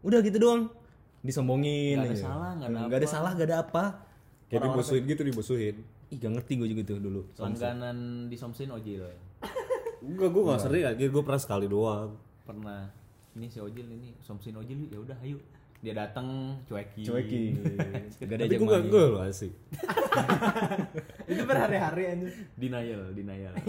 Udah 0.00 0.20
gitu 0.20 0.36
doang. 0.36 0.72
Disombongin. 1.20 1.98
Nggak 1.98 2.08
ada 2.08 2.16
aja. 2.16 2.24
salah, 2.24 2.50
nggak 2.54 2.68
ada 2.68 2.78
Nggak 2.82 2.98
ada 2.98 3.08
salah, 3.08 3.30
nggak 3.32 3.48
ada 3.48 3.58
apa. 3.60 3.84
kayak 4.46 4.62
dimusuhin 4.62 5.02
gitu 5.04 5.22
dimusuhin 5.22 5.76
Ih, 6.06 6.16
gak 6.16 6.38
ngerti 6.38 6.52
gue 6.54 6.68
juga 6.70 6.82
tuh 6.86 7.02
dulu. 7.02 7.20
langganan 7.34 7.96
disomsein 8.30 8.70
ojil 8.70 9.02
enggak 9.98 10.28
gue 10.30 10.42
nggak 10.46 10.60
sering 10.62 10.84
aja 10.86 11.02
gue 11.02 11.22
pernah 11.26 11.42
sekali 11.42 11.66
doang 11.66 12.14
pernah 12.46 12.86
ini 13.34 13.50
si 13.50 13.58
ojil 13.58 13.82
ini 13.84 14.14
somsein 14.22 14.54
ojil 14.54 14.86
yuk 14.86 14.90
ya 14.94 14.98
udah 15.02 15.18
ayo 15.20 15.42
dia 15.86 15.94
datang 15.94 16.58
cuekin. 16.66 17.06
Cuekin. 17.06 17.62
Gak 18.18 18.42
ada 18.42 18.50
gue 18.50 18.58
main. 18.58 18.90
gue 18.90 19.04
loh 19.06 19.22
asik. 19.22 19.54
Itu 21.30 21.46
berhari-hari 21.46 22.10
anjir. 22.10 22.34
denial 22.58 23.14
denial. 23.14 23.54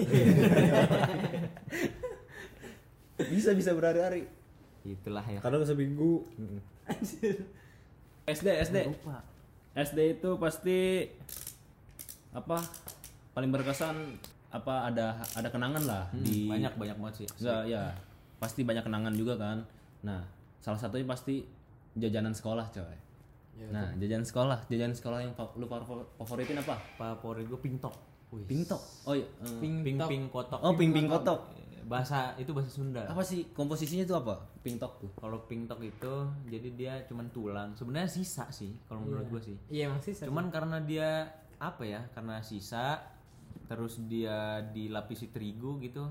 Bisa 3.29 3.53
bisa 3.53 3.73
berhari-hari. 3.77 4.25
itulah 4.81 5.21
ya. 5.29 5.37
Kadang 5.41 5.61
seminggu. 5.61 6.25
SD 8.25 8.47
SD. 8.65 8.77
lupa. 8.89 9.21
SD 9.77 10.17
itu 10.17 10.29
pasti 10.41 11.05
apa 12.33 12.61
paling 13.37 13.53
berkesan 13.53 14.17
apa 14.49 14.89
ada 14.89 15.21
ada 15.37 15.49
kenangan 15.53 15.83
lah 15.85 16.03
Hmm, 16.13 16.25
di 16.25 16.49
banyak 16.49 16.73
banyak 16.77 16.97
banget 16.97 17.15
sih. 17.21 17.27
Enggak, 17.41 17.61
ya 17.69 17.83
pasti 18.41 18.61
banyak 18.65 18.85
kenangan 18.85 19.13
juga 19.13 19.37
kan. 19.37 19.57
Nah 20.01 20.25
salah 20.61 20.81
satunya 20.81 21.05
pasti 21.05 21.56
jajanan 21.97 22.33
sekolah 22.33 22.69
coy. 22.71 22.97
Nah 23.73 23.93
jajanan 23.97 24.25
sekolah. 24.25 24.59
Jajanan 24.69 24.95
sekolah 24.95 25.19
yang 25.25 25.33
lu 25.57 25.65
favor- 25.65 26.09
favoritin 26.17 26.61
apa? 26.61 26.77
Favorit 26.95 27.45
gue 27.49 27.59
pingtok. 27.59 27.95
Wih. 28.27 28.43
pingtok? 28.43 28.81
Oh 29.07 29.15
iya 29.15 29.23
ping 29.63 29.81
ping 29.81 29.97
ping 30.03 30.23
kotok. 30.27 30.59
Oh 30.61 30.75
ping 30.75 30.91
ping 30.91 31.07
kotok. 31.07 31.53
bahasa 31.87 32.35
itu 32.35 32.51
bahasa 32.51 32.67
Sunda. 32.67 33.07
Apa 33.07 33.23
sih? 33.23 33.47
Komposisinya 33.55 34.03
itu 34.03 34.11
apa? 34.11 34.43
Pingtok 34.59 34.99
tuh. 34.99 35.11
Kalau 35.15 35.47
pingtok 35.47 35.79
itu 35.79 36.13
jadi 36.51 36.69
dia 36.75 36.93
cuman 37.07 37.31
tulang. 37.31 37.71
Sebenarnya 37.79 38.11
sisa 38.11 38.51
sih 38.51 38.75
kalau 38.91 39.07
menurut 39.07 39.31
gue 39.31 39.41
sih. 39.47 39.55
Iya 39.71 39.87
emang 39.87 40.03
sih. 40.03 40.11
cuman 40.19 40.51
karena 40.51 40.83
dia 40.83 41.31
apa 41.57 41.87
ya 41.87 42.03
karena 42.11 42.43
sisa 42.43 42.99
terus 43.65 44.03
dia 44.05 44.61
dilapisi 44.69 45.31
terigu 45.31 45.79
gitu 45.79 46.05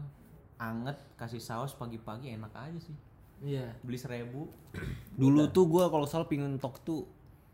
anget 0.56 0.96
kasih 1.14 1.38
saus 1.38 1.76
pagi-pagi 1.76 2.32
enak 2.32 2.52
aja 2.56 2.80
sih 2.80 2.96
Iya. 3.38 3.66
beli 3.80 3.96
seribu 3.96 4.48
dulu 5.20 5.48
tuh 5.50 5.64
gua 5.66 5.88
kalau 5.88 6.04
soal 6.04 6.24
pingtok 6.24 6.80
tuh 6.80 7.04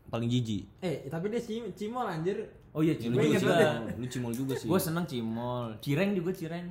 paling 0.07 0.27
jijik 0.27 0.63
Eh 0.79 1.07
tapi 1.07 1.27
dia 1.27 1.39
cim 1.39 1.65
cimol 1.73 2.05
anjir. 2.05 2.37
oh 2.71 2.79
iya 2.79 2.93
lu 2.93 3.01
cimol 3.01 3.15
Gua 3.15 3.25
inget 3.25 3.41
juga 3.41 3.55
juga 3.55 3.69
lu 3.93 4.05
cimol 4.05 4.33
juga 4.33 4.53
sih 4.53 4.67
gue 4.67 4.79
seneng 4.79 5.05
cimol 5.05 5.65
cireng 5.79 6.11
juga 6.13 6.31
cireng 6.31 6.67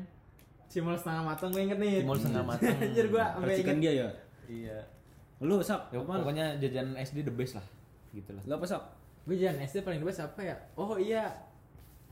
Cimol 0.67 0.97
setengah 0.97 1.23
matang 1.23 1.53
gue 1.53 1.63
inget 1.63 1.77
nih. 1.77 2.01
cimol 2.01 2.17
setengah 2.17 2.45
matang 2.51 2.77
anjir 2.77 3.07
racikan 3.11 3.77
inget. 3.77 3.83
dia 3.83 3.93
ya 3.93 4.09
iya 4.49 4.79
lu 5.39 5.59
sak 5.59 5.91
Ya, 5.91 5.99
apaan? 5.99 6.23
pokoknya 6.23 6.47
jajanan 6.57 6.95
SD 6.97 7.23
the 7.23 7.35
best 7.35 7.59
lah 7.59 7.67
gitu 8.11 8.31
lah 8.31 8.43
lu 8.43 8.55
apa 8.55 8.65
sak 8.65 8.83
Gue 9.23 9.39
jangan 9.39 9.63
SD 9.63 9.87
paling 9.87 10.03
the 10.03 10.07
best 10.07 10.19
apa 10.19 10.43
ya? 10.43 10.57
Oh 10.75 10.99
iya. 10.99 11.31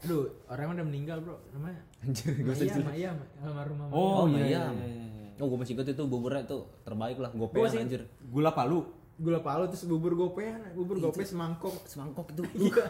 Aduh, 0.00 0.30
orang 0.46 0.78
udah 0.78 0.86
meninggal, 0.86 1.18
Bro. 1.18 1.42
Namanya 1.50 1.82
anjir 1.98 2.38
Maya, 2.38 2.78
Maya, 2.86 3.10
almarhum 3.42 3.76
Maya. 3.76 3.90
oh, 3.90 4.24
iya, 4.30 4.38
iya, 4.38 4.46
iya. 4.46 4.62
iya, 4.62 4.86
iya, 4.86 5.06
iya. 5.10 5.19
Oh, 5.40 5.46
gue 5.46 5.58
masih 5.58 5.72
inget 5.72 5.90
itu 5.90 6.04
buburnya 6.04 6.44
tuh 6.44 6.68
terbaik 6.82 7.16
lah, 7.16 7.32
Gua 7.32 7.48
gopean 7.48 7.64
masih- 7.64 7.80
anjir. 7.80 8.02
gula 8.22 8.52
palu 8.52 8.84
Gula 9.16 9.36
palu 9.38 9.64
terus 9.66 9.84
bubur 9.84 10.12
gopean, 10.14 10.72
bubur 10.72 10.96
gope 10.98 11.20
semangkok. 11.22 11.76
Semangkok 11.84 12.28
itu. 12.30 12.40
Iya. 12.62 12.84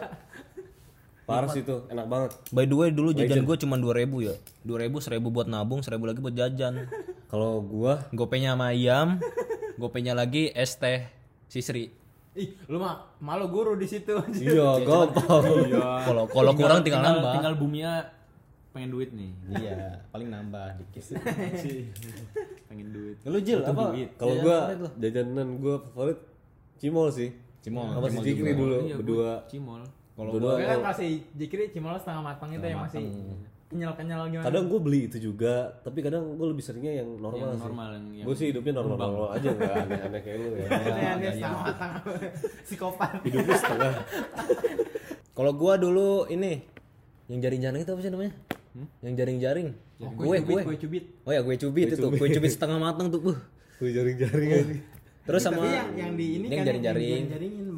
parah 1.23 1.47
sih 1.47 1.59
itu 1.59 1.87
enak 1.87 2.05
banget 2.05 2.31
By 2.49 2.65
the 2.65 2.73
way, 2.73 2.89
dulu 2.89 3.11
jajan 3.11 3.41
gue 3.41 3.57
cuma 3.57 3.75
2000 3.75 4.03
ya. 4.21 4.35
2000, 4.61 4.99
1000 5.01 5.27
buat 5.27 5.47
nabung, 5.47 5.79
1000 5.79 5.95
lagi 6.01 6.19
buat 6.19 6.31
jajan. 6.33 6.87
kalau 7.31 7.59
gua 7.61 8.03
Gopenya 8.11 8.51
sama 8.51 8.69
ayam, 8.69 9.15
gopenya 9.75 10.11
lagi 10.11 10.51
es 10.51 10.75
teh 10.75 11.07
Sisri. 11.47 11.91
Ih, 12.31 12.55
lu 12.65 12.79
mah 12.79 13.11
malu 13.17 13.47
guru 13.47 13.75
di 13.75 13.83
situ 13.85 14.11
anjir. 14.13 14.55
iya 14.55 14.79
gampang 14.87 15.43
Kalau 16.01 16.23
kalau 16.27 16.51
kurang 16.53 16.79
tinggal, 16.79 16.99
nambah. 17.01 17.31
tinggal 17.33 17.53
buminya 17.55 18.07
pengen 18.71 18.89
duit 18.91 19.09
nih. 19.11 19.31
Iya, 19.51 19.99
paling 20.09 20.31
nambah 20.31 20.79
dikit. 20.79 21.03
pengen 22.71 22.87
duit. 22.95 23.15
Lu 23.27 23.39
Jil 23.43 23.61
apa? 23.67 23.91
kalau 24.15 24.33
gua 24.39 24.57
favorit 24.67 24.79
lu? 24.79 24.89
jajanan 24.99 25.47
gua 25.59 25.75
favorit 25.91 26.19
cimol 26.79 27.07
sih. 27.11 27.29
Cimol, 27.61 27.93
sama 27.93 28.07
si 28.09 28.17
cimol 28.17 28.25
Jikri 28.25 28.51
dulu 28.57 28.75
Iya, 28.81 28.95
gua 28.95 28.99
berdua. 29.03 29.31
Cimol. 29.51 29.81
Kalau 30.11 30.31
Berdua. 30.35 30.53
Gue 30.59 30.67
kan 30.67 30.81
kasih 30.91 31.11
jikri 31.35 31.63
cimol 31.71 31.95
setengah 31.95 32.23
matang 32.23 32.51
itu 32.51 32.65
yang 32.65 32.81
masih 32.83 33.05
kenyal-kenyal 33.71 34.27
gimana. 34.27 34.45
kadang 34.51 34.67
gue 34.67 34.79
beli 34.83 35.07
itu 35.07 35.31
juga 35.31 35.71
tapi 35.79 36.03
kadang 36.03 36.35
gue 36.35 36.43
lebih 36.43 36.59
seringnya 36.59 36.91
yang 36.91 37.07
normal 37.15 37.39
yang 37.39 37.55
sih. 37.55 37.63
normal 37.63 37.87
yang, 37.95 38.05
yang 38.19 38.25
gue 38.27 38.35
sih 38.35 38.47
hidupnya 38.51 38.73
normal 38.75 38.97
normal 38.99 39.27
aja 39.31 39.47
nggak 39.47 39.73
aneh-aneh 39.87 40.21
kayak 40.27 40.37
lu 40.43 40.47
ya. 40.59 40.67
Iya, 41.15 41.31
setengah 41.31 41.61
matang. 41.63 41.91
Psikopat. 42.67 43.11
hidupnya 43.23 43.55
setengah. 43.55 43.93
Kalau 45.31 45.51
gua 45.55 45.79
dulu 45.79 46.27
ini 46.27 46.67
Yang 47.31 47.39
jaring-jaring 47.47 47.81
itu 47.87 47.91
apa 47.95 48.01
sih 48.03 48.11
namanya? 48.11 48.33
Yang 49.03 49.13
jaring-jaring. 49.19 49.67
Oh, 50.01 50.09
Kue, 50.15 50.37
cubit, 50.41 50.55
kue. 50.55 50.61
kue 50.65 50.77
cubit. 50.79 51.03
Oh 51.27 51.31
ya 51.35 51.41
kue 51.43 51.55
cubit 51.59 51.87
itu, 51.93 52.07
kue 52.07 52.29
cubit 52.31 52.51
setengah 52.51 52.77
matang 52.79 53.11
tuh. 53.11 53.35
Uh. 53.35 53.37
Tuh 53.77 53.89
jaring-jaring 53.91 54.49
aja. 54.49 54.75
Terus 55.21 55.41
sama 55.45 55.61
Tapi 55.61 55.69
yang, 55.69 55.89
yang 55.93 56.11
di 56.17 56.25
ini 56.41 56.45
yang 56.49 56.59
kan 56.61 56.67
jaring-jaring. 56.73 57.23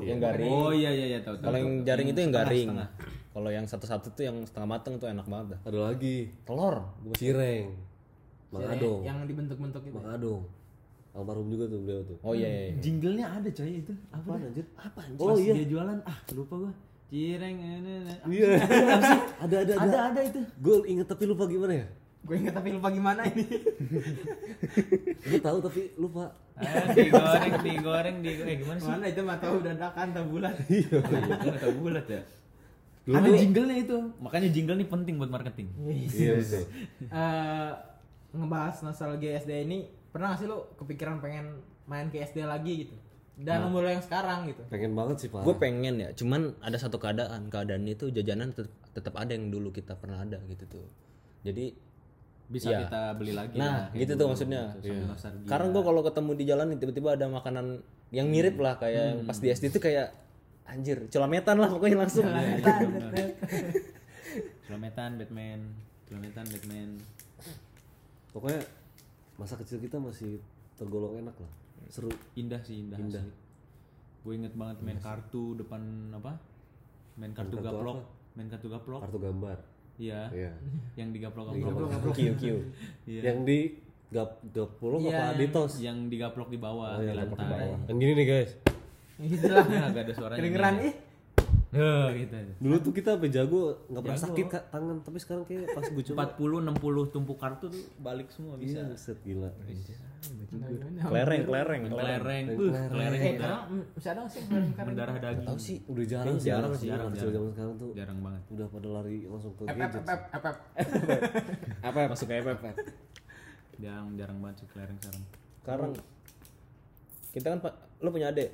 Yang 0.03 0.19
garing. 0.19 0.51
Oh 0.51 0.71
iya 0.71 0.91
iya 0.95 1.05
iya 1.15 1.19
tahu 1.19 1.35
tahu. 1.39 1.51
Kalau 1.51 1.57
yang 1.59 1.71
jaring 1.83 2.07
itu 2.13 2.19
yang 2.23 2.33
garing. 2.33 2.67
setengah. 2.71 2.89
Kalau 3.33 3.49
yang 3.49 3.65
satu-satu 3.65 4.07
tuh 4.13 4.23
yang 4.23 4.37
setengah 4.45 4.69
matang 4.69 4.93
tuh 5.01 5.09
enak 5.09 5.25
banget. 5.27 5.47
dah. 5.57 5.59
Ada 5.67 5.79
lagi. 5.91 6.17
Telur. 6.45 6.75
Cireng. 7.17 7.67
Mang 8.53 8.69
Adong. 8.69 9.01
yang 9.01 9.17
dibentuk-bentuk 9.25 9.81
itu. 9.89 9.97
Mang 9.97 10.13
Adong. 10.13 10.41
Almarhum 11.13 11.45
juga 11.49 11.65
tuh 11.69 11.79
beliau 11.81 12.01
tuh. 12.05 12.17
Oh 12.25 12.33
iya 12.33 12.49
iya. 12.49 12.61
iya. 12.69 12.73
Jinglenya 12.81 13.27
ada 13.37 13.49
coy 13.49 13.71
itu. 13.85 13.93
Apa 14.09 14.29
dah? 14.33 14.49
anjir? 14.49 14.65
Apa 14.77 14.99
anjir? 15.05 15.21
Oh, 15.21 15.37
iya. 15.37 15.53
Dia 15.57 15.67
jualan 15.69 15.99
ah 16.05 16.17
lupa 16.33 16.53
gua. 16.57 16.73
Cireng 17.13 17.57
ini. 17.61 17.77
ini. 17.77 18.13
Iya. 18.25 18.57
ada 19.45 19.55
ada 19.61 19.73
Ada 19.85 19.97
ada 20.09 20.21
itu. 20.25 20.41
Gue 20.57 20.81
inget 20.89 21.05
tapi 21.05 21.29
lupa 21.29 21.45
gimana 21.45 21.85
ya? 21.85 21.87
Gue 22.25 22.41
inget 22.41 22.57
tapi 22.57 22.73
lupa 22.73 22.89
gimana 22.89 23.21
ini. 23.29 23.45
Gue 25.29 25.37
tahu 25.37 25.61
tapi 25.61 25.93
lupa. 25.93 26.33
Ah, 26.57 26.89
digoreng, 26.89 27.61
digoreng, 27.61 28.17
digoreng. 28.25 28.49
Eh 28.49 28.57
gimana 28.65 28.77
sih? 28.81 28.89
Mana 28.89 29.05
itu 29.13 29.21
mah 29.21 29.37
tahu 29.37 29.61
dadakan 29.61 30.07
tahu 30.09 30.25
bulat. 30.33 30.57
Iya, 30.65 30.97
kan 31.05 31.55
tahu 31.61 31.73
bulat 31.85 32.05
ya. 32.09 32.21
Dulu 33.05 33.13
ada 33.13 33.29
jinglenya 33.37 33.75
itu. 33.77 33.97
Makanya 34.17 34.49
jingle 34.49 34.77
nih 34.81 34.89
penting 34.89 35.13
buat 35.21 35.29
marketing. 35.29 35.69
Iya 35.85 36.41
betul. 36.41 36.65
Eh, 37.13 37.71
ngebahas 38.33 38.75
nostalgia 38.81 39.37
SD 39.37 39.69
ini 39.69 39.85
pernah 40.09 40.33
gak 40.33 40.41
sih 40.41 40.49
lo 40.49 40.73
kepikiran 40.81 41.21
pengen 41.21 41.61
main 41.85 42.09
ke 42.09 42.25
SD 42.25 42.41
lagi 42.41 42.89
gitu? 42.89 42.95
Dan 43.33 43.65
umur 43.65 43.81
lo 43.85 43.89
yang 43.89 44.05
sekarang 44.05 44.45
gitu. 44.45 44.61
Pengen 44.69 44.93
banget 44.93 45.25
sih 45.25 45.29
pak. 45.33 45.41
Gue 45.41 45.57
pengen 45.57 45.97
ya, 45.97 46.09
cuman 46.13 46.53
ada 46.61 46.77
satu 46.77 47.01
keadaan, 47.01 47.49
keadaan 47.49 47.81
itu 47.89 48.13
jajanan 48.13 48.53
tetap, 48.53 48.73
tetap 48.93 49.13
ada 49.17 49.33
yang 49.33 49.49
dulu 49.49 49.73
kita 49.73 49.97
pernah 49.97 50.21
ada 50.21 50.37
gitu 50.45 50.69
tuh. 50.69 50.85
Jadi 51.41 51.73
Bisa 52.53 52.69
Iya. 52.69 52.85
kita 52.85 53.01
beli 53.17 53.33
lagi. 53.33 53.55
Nah, 53.57 53.65
lah, 53.65 53.85
kayak 53.89 54.01
gitu 54.03 54.13
dulu, 54.13 54.19
tuh 54.19 54.27
maksudnya. 54.35 54.63
gitu, 54.77 54.93
nostalgia. 55.07 55.47
Sekarang 55.47 55.67
gue 55.71 55.83
kalau 55.83 56.01
ketemu 56.03 56.31
di 56.35 56.43
jalan 56.45 56.65
nih, 56.69 56.77
tiba-tiba 56.77 57.09
ada 57.15 57.25
makanan 57.31 57.65
yang 58.13 58.27
mirip 58.29 58.55
lah 58.61 58.77
kayak 58.77 58.93
yang 58.93 59.25
pas 59.25 59.37
di 59.41 59.47
SD 59.49 59.73
itu 59.73 59.79
kayak 59.81 60.13
anjir, 60.69 61.07
celametan 61.09 61.57
lah 61.57 61.71
pokoknya 61.71 61.97
langsung. 62.05 62.27
Kilometan 64.69 65.09
Batman, 65.17 65.59
kilometan 66.05 66.45
Batman. 66.45 66.89
Pokoknya 68.35 68.61
masa 69.39 69.57
kecil 69.57 69.81
kita 69.81 69.97
masih 69.97 70.37
tergolong 70.77 71.17
enak 71.25 71.33
lah. 71.37 71.51
Seru. 71.89 72.11
Indah 72.33 72.61
sih 72.61 72.83
indah. 72.83 72.97
Indah. 72.97 73.23
Gue 74.23 74.33
inget 74.35 74.53
banget 74.53 74.77
main 74.79 74.99
kartu 74.99 75.55
depan 75.55 75.81
apa? 76.13 76.39
Main 77.15 77.31
kartu 77.31 77.57
kartu 77.57 77.65
gaplok. 77.65 77.95
apa? 77.97 78.03
Main 78.33 78.47
kartu 78.47 78.67
gaplok. 78.67 79.01
Kartu 79.03 79.19
gambar. 79.19 79.57
Iya. 79.93 80.21
Iya. 80.31 80.51
Yang 80.97 81.09
digaplok-gaplok. 81.13 82.13
Kiu 82.15 82.33
kiu. 82.35 82.57
Iya. 83.09 83.21
Yang 83.29 83.37
di 83.45 83.59
gap 84.09 84.37
gapulok 84.45 84.99
Iya, 85.03 85.17
apa 85.17 85.33
Aditos? 85.33 85.71
Yang 85.77 85.97
digaplok 86.07 86.49
di 86.49 86.57
bawah 86.57 86.97
Oh, 86.97 87.01
di 87.01 87.09
iya, 87.09 87.13
gaplok 87.17 87.37
di 87.37 87.45
lantai. 87.45 87.69
Yang 87.89 87.97
gini 87.97 88.13
nih 88.13 88.25
guys. 88.25 88.51
gitu 89.19 89.45
lah. 89.47 89.65
Ya, 89.73 89.81
agak 89.85 90.01
ada 90.03 90.13
suaranya. 90.13 90.39
Kedengeran 90.39 90.73
nih. 90.77 90.85
ih. 90.85 90.93
Heh, 91.73 92.07
gitu. 92.21 92.33
Dulu 92.61 92.75
tuh 92.79 92.93
kita 92.93 93.17
sampai 93.17 93.29
jago 93.29 93.61
nggak 93.89 94.01
pernah 94.01 94.21
sakit 94.21 94.45
kak 94.45 94.63
tangan, 94.69 94.97
tapi 95.01 95.17
sekarang 95.17 95.43
kayak 95.43 95.73
pas 95.73 95.83
gue 95.83 96.03
coba 96.05 96.21
40 96.31 96.69
60 96.69 97.09
tumpuk 97.09 97.37
kartu 97.37 97.65
tuh 97.67 97.83
balik 97.97 98.29
semua 98.29 98.53
bisa. 98.55 98.79
Iya, 98.79 98.93
set 98.93 99.17
gila. 99.21 99.49
Kelereng, 101.03 101.43
kelereng, 101.43 101.81
Kelereng, 101.83 102.45
buh, 102.53 102.71
kelereng 102.71 103.19
Eh, 103.19 103.33
udah 103.33 103.57
sekarang 103.59 103.59
masih 103.91 104.07
ada 104.07 104.19
nggak 104.21 104.31
sih 104.31 104.41
kelereng 104.45 104.71
kelereng? 104.71 104.87
mendarah 104.87 105.15
daging. 105.19 105.47
Tahu 105.49 105.57
sih. 105.59 105.77
Udah 105.83 106.05
jarang 106.05 106.35
sih, 106.35 106.47
jarang 106.47 106.73
sih, 106.73 106.87
jarang, 106.87 107.09
zaman 107.11 107.49
sekarang 107.51 107.73
tuh 107.75 107.89
Jarang 107.91 108.17
banget. 108.21 108.41
udah 108.47 108.67
pada 108.69 108.87
lari 108.91 109.17
langsung 109.25 109.53
ke 109.57 109.63
gadget. 109.65 110.03
ep. 110.05 110.45
Apa 111.81 111.97
masuk 112.13 112.25
ke 112.29 112.35
FF? 112.39 112.61
Jarang 113.75 114.07
jarang 114.15 114.37
banget 114.39 114.55
sih 114.61 114.67
kelereng 114.69 114.97
sekarang. 115.01 115.23
Sekarang 115.59 115.91
kita 117.33 117.47
kan 117.49 117.59
pak, 117.59 117.73
lu 117.97 118.13
punya 118.13 118.29
adik, 118.29 118.53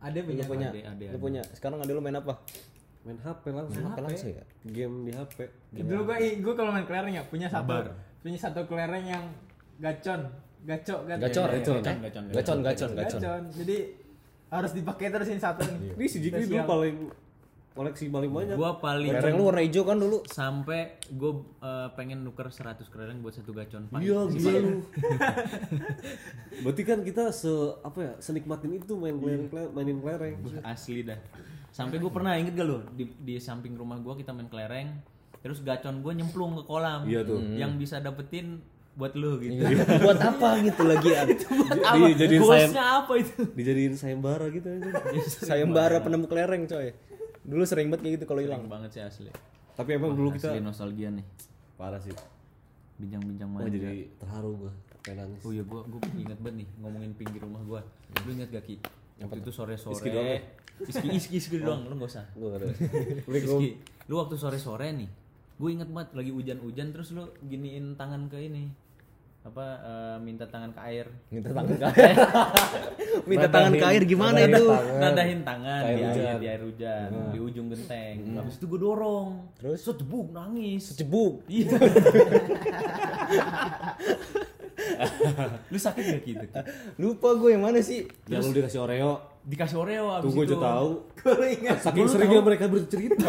Ada 0.00 0.18
punya. 0.24 0.40
lu 0.40 0.48
punya, 0.48 0.68
Adek, 0.72 0.84
adek, 0.86 1.06
lu 1.12 1.18
punya. 1.20 1.42
Sekarang 1.52 1.78
adik 1.80 1.92
lu 1.92 2.00
main 2.00 2.16
apa? 2.16 2.34
Main 3.04 3.16
HP 3.16 3.42
langsung. 3.52 3.84
Apa 3.84 4.00
langsung 4.00 4.30
ya? 4.32 4.44
Game 4.64 4.96
di 5.04 5.12
HP. 5.12 5.38
Dulu 5.76 6.02
gue 6.04 6.16
gue 6.40 6.54
kalau 6.56 6.70
main 6.72 6.84
kelereng 6.84 7.12
ya 7.12 7.22
punya 7.24 7.48
satu 7.48 7.68
Sabar. 7.68 7.84
punya 8.20 8.36
satu 8.36 8.60
kelereng 8.64 9.04
yang 9.04 9.24
gacon, 9.80 10.20
gacok, 10.64 11.00
gacok. 11.08 11.20
Gacor, 11.24 11.48
Iya, 11.48 11.56
gacor, 11.56 11.76
gacon, 11.80 11.96
gacon, 12.00 12.24
gacon, 12.28 12.58
gacon, 12.60 12.90
gacon. 12.92 13.42
Jadi 13.56 13.76
harus 14.50 14.72
dipakai 14.74 15.06
terus 15.08 15.28
ini 15.30 15.40
satu 15.40 15.62
nih. 15.64 15.96
Ini 15.96 16.06
si 16.08 16.18
Jikri 16.20 16.44
dulu 16.44 16.64
paling 16.66 16.96
koleksi 17.70 18.06
paling 18.06 18.28
banyak. 18.28 18.54
Gua 18.54 18.76
paling 18.76 19.08
Kelereng 19.08 19.34
lu 19.34 19.44
warna 19.44 19.62
hijau 19.62 19.82
kan 19.82 19.96
dulu. 19.96 20.18
sampai 20.26 20.80
gue 21.06 21.32
pengen 21.92 22.20
nuker 22.20 22.46
100 22.46 22.82
kelereng 22.84 23.18
buat 23.18 23.32
satu 23.32 23.50
gacon 23.50 23.86
Pak. 23.86 23.98
Iya 23.98 24.26
gila 24.26 24.50
lu. 24.58 24.72
Berarti 26.62 26.82
kan 26.82 26.98
kita 27.00 27.30
se 27.30 27.50
apa 27.80 27.98
ya 28.00 28.12
senikmatin 28.18 28.74
itu 28.74 28.92
main 28.94 29.14
kelereng, 29.14 29.48
kelereng- 29.48 29.72
mainin 29.72 29.98
kelereng. 29.98 30.34
asli 30.62 31.02
dah 31.02 31.18
sampai 31.70 31.96
gue 31.96 32.10
pernah 32.10 32.34
inget 32.34 32.52
gak 32.52 32.66
lo 32.66 32.82
di, 32.90 33.06
di 33.16 33.38
samping 33.38 33.72
rumah 33.72 33.96
gue 33.96 34.14
kita 34.16 34.30
main 34.30 34.50
kelereng 34.50 34.90
terus 35.38 35.62
gacon 35.62 36.02
gue 36.02 36.12
nyemplung 36.12 36.52
ke 36.54 36.64
kolam 36.64 37.06
Iya 37.06 37.22
tuh. 37.22 37.38
yang 37.54 37.78
bisa 37.78 37.96
dapetin 37.96 38.58
buat 38.92 39.14
lu 39.14 39.38
gitu 39.38 39.54
Buat 40.04 40.18
apa 40.20 40.60
gitu 40.60 40.82
lagi? 40.82 41.14
apa 41.14 42.04
Dijadiin 42.10 42.42
sayem, 42.42 42.70
apa 42.74 43.12
itu 43.16 43.32
dijadiin 43.54 43.94
sayembara 43.94 44.50
gitu 44.50 44.66
aja. 44.68 44.90
Sayembara 45.40 46.02
penemu 46.02 46.26
kelereng 46.26 46.66
coy. 46.66 46.90
Dulu 47.44 47.62
sering 47.64 47.88
banget 47.88 48.02
kayak 48.04 48.14
gitu 48.20 48.24
kalau 48.28 48.40
hilang. 48.44 48.66
Banget 48.68 48.90
sih 48.92 49.02
asli. 49.02 49.30
Tapi 49.74 49.96
emang 49.96 50.12
dulu 50.12 50.34
kita 50.36 50.52
asli 50.52 50.60
nostalgia 50.60 51.08
nih. 51.12 51.26
Parah 51.76 52.00
sih. 52.02 52.12
bincang-bincang 53.00 53.48
manja 53.48 53.72
jadi 53.72 54.12
terharu 54.20 54.50
gua. 54.60 54.72
Kayak 55.00 55.24
nangis. 55.24 55.40
oh 55.48 55.56
iya 55.56 55.64
gue 55.64 55.80
gue 55.88 56.00
inget 56.20 56.36
banget 56.44 56.56
nih 56.60 56.68
ngomongin 56.84 57.12
pinggir 57.16 57.40
rumah 57.40 57.64
gue 57.64 57.80
lu 58.28 58.30
inget 58.36 58.52
gak 58.52 58.68
ki? 58.68 58.76
Waktu 59.24 59.40
itu 59.40 59.48
sore-sore. 59.56 59.96
Iski 59.96 60.08
doang 60.12 60.36
iski 60.88 61.08
iski 61.12 61.34
iski 61.36 61.56
doang. 61.60 61.84
Lu 61.84 61.94
gak 62.00 62.10
usah. 62.10 62.24
Gua 62.32 62.56
nggak 62.56 62.60
ada. 62.64 62.68
Rizky, 63.32 63.68
lu 64.08 64.14
waktu 64.16 64.34
sore-sore 64.40 64.88
nih, 64.96 65.10
gue 65.60 65.68
inget 65.68 65.88
banget 65.92 66.16
lagi 66.16 66.30
hujan-hujan 66.32 66.88
terus 66.94 67.12
lu 67.12 67.28
giniin 67.44 67.96
tangan 68.00 68.30
ke 68.32 68.38
ini, 68.40 68.72
apa 69.50 69.66
eh, 69.82 70.16
minta 70.18 70.46
tangan 70.46 70.70
ke 70.70 70.80
air, 70.80 71.06
Minta 71.28 71.48
tangan 71.50 71.74
ke 71.74 71.84
air. 71.98 72.16
Minta 73.26 73.46
tangan 73.46 73.72
ke 73.74 73.84
air 73.84 74.02
gimana 74.04 74.36
Nadahin 74.38 74.52
itu? 74.52 74.64
tangan. 74.64 75.00
nadahin 75.02 75.40
tangan 75.42 75.82
di 75.82 76.00
air, 76.00 76.34
di 76.38 76.46
air 76.46 76.60
hujan, 76.62 77.08
di 77.34 77.38
ujung 77.38 77.66
genteng. 77.68 78.16
Habis 78.38 78.54
itu 78.56 78.64
gue 78.64 78.78
dorong, 78.78 79.28
Terus? 79.58 79.78
Set, 79.80 79.96
jebuk 79.98 80.26
nangis. 80.30 80.84
Cebuk. 80.94 81.42
Iya. 81.46 81.70
lu 85.66 85.78
sakit 85.78 86.02
gak 86.02 86.22
gitu? 86.22 86.44
Lupa 86.98 87.28
gue 87.34 87.50
yang 87.52 87.62
mana 87.62 87.78
sih? 87.80 88.06
Yang 88.26 88.42
lu 88.46 88.50
dikasih 88.56 88.80
Oreo. 88.80 89.12
Dikasih 89.40 89.76
Oreo 89.76 90.04
abis 90.12 90.28
Tuh 90.28 90.36
itu. 90.36 90.52
aja 90.52 90.56
tahu. 90.60 90.90
Gue 91.16 91.46
ingat. 91.56 91.76
Saking 91.80 92.06
seringnya 92.06 92.40
mereka 92.40 92.64
bercerita. 92.66 93.24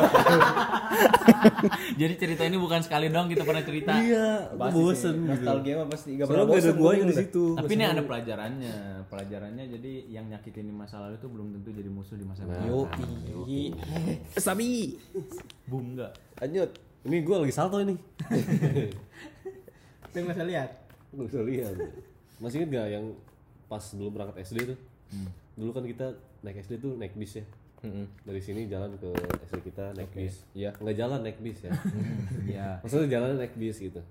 Jadi 2.02 2.14
cerita 2.18 2.42
ini 2.44 2.56
bukan 2.56 2.80
sekali 2.80 3.08
dong 3.08 3.28
kita 3.28 3.42
pernah 3.42 3.62
cerita. 3.62 3.92
iya, 3.96 4.48
Pasti 4.52 4.72
sih. 4.72 4.76
bosen 4.76 5.16
gitu. 5.18 5.32
Nostalgia 5.32 5.74
mah 5.74 5.88
pasti 5.88 6.08
gak 6.12 6.26
Soalnya 6.26 6.44
pernah 6.44 6.52
bosen 6.52 6.74
mungkin 6.76 7.08
di 7.08 7.16
situ. 7.16 7.44
Tapi 7.56 7.72
ini 7.72 7.86
ada 7.86 8.02
pelajarannya. 8.04 8.76
Pelajarannya 9.08 9.64
jadi 9.70 9.92
yang 10.10 10.26
nyakitin 10.28 10.66
di 10.68 10.74
masa 10.76 11.00
lalu 11.00 11.16
itu 11.16 11.28
belum 11.28 11.48
tentu 11.56 11.70
jadi 11.72 11.88
musuh 11.88 12.16
di 12.16 12.26
masa 12.28 12.44
depan. 12.44 12.68
Yo, 12.68 12.80
sabi. 14.36 15.00
Boom 15.66 15.96
enggak? 15.96 16.12
Lanjut. 16.40 16.70
Ini 17.02 17.18
gua 17.26 17.42
lagi 17.42 17.50
salto 17.50 17.80
ini. 17.80 17.96
Tuh 20.12 20.20
nggak 20.20 20.36
usah 20.36 20.46
lihat. 20.46 20.70
Gak 21.12 21.26
bisa 21.28 21.40
lihat. 21.44 21.76
Masih 22.40 22.64
inget 22.64 22.70
gak 22.80 22.88
yang 22.88 23.06
pas 23.68 23.84
dulu 23.96 24.10
berangkat 24.16 24.48
SD 24.48 24.58
tuh? 24.76 24.80
Dulu 25.60 25.72
kan 25.76 25.84
kita 25.84 26.08
naik 26.42 26.64
SD 26.64 26.80
tuh 26.80 26.96
naik 26.96 27.14
bis 27.20 27.40
ya. 27.40 27.46
Dari 28.24 28.42
sini 28.42 28.70
jalan 28.70 28.94
ke 28.96 29.10
SD 29.52 29.74
kita 29.74 29.92
naik 29.98 30.12
bis. 30.16 30.46
Iya. 30.56 30.72
Nggak 30.80 30.96
jalan 30.98 31.20
naik 31.26 31.38
bis 31.44 31.60
ya. 31.66 31.72
Iya. 32.52 32.68
Maksudnya 32.86 33.08
jalan 33.10 33.30
naik 33.42 33.56
bis 33.60 33.78
gitu. 33.82 34.02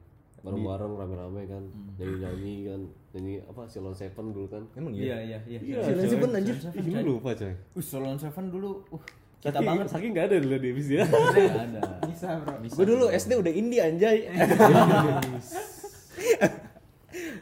Bareng-bareng 0.40 0.92
rame-rame 0.96 1.42
kan. 1.48 1.62
Nyanyi-nyanyi 2.00 2.54
kan. 2.68 2.80
Nyanyi 3.16 3.34
apa 3.44 3.62
Silon 3.68 3.94
Seven 3.96 4.26
dulu 4.32 4.46
kan. 4.48 4.62
Emang 4.76 4.92
Iya 4.96 5.16
iya 5.20 5.38
iya. 5.48 5.58
Iya, 5.60 5.78
Silon 5.84 6.04
coy. 6.04 6.12
Seven, 6.12 6.30
anjir. 6.36 6.56
Ini 6.76 7.02
lupa 7.04 7.30
coy. 7.36 7.52
Uh, 7.76 7.84
Solon 7.84 8.16
Seven 8.16 8.44
dulu, 8.48 8.84
uh, 8.92 9.02
Kita 9.40 9.60
banget. 9.60 9.86
Saking 9.88 10.12
gak 10.12 10.26
ada 10.32 10.36
dulu 10.40 10.56
di 10.60 10.70
bis 10.76 10.88
ya. 10.88 11.04
nggak 11.08 11.64
ada. 11.76 11.80
Bisa 12.08 12.28
bro. 12.40 12.54
Gue 12.60 12.86
dulu 12.88 13.06
SD 13.08 13.30
udah 13.36 13.52
indie 13.52 13.80
anjay. 13.80 14.18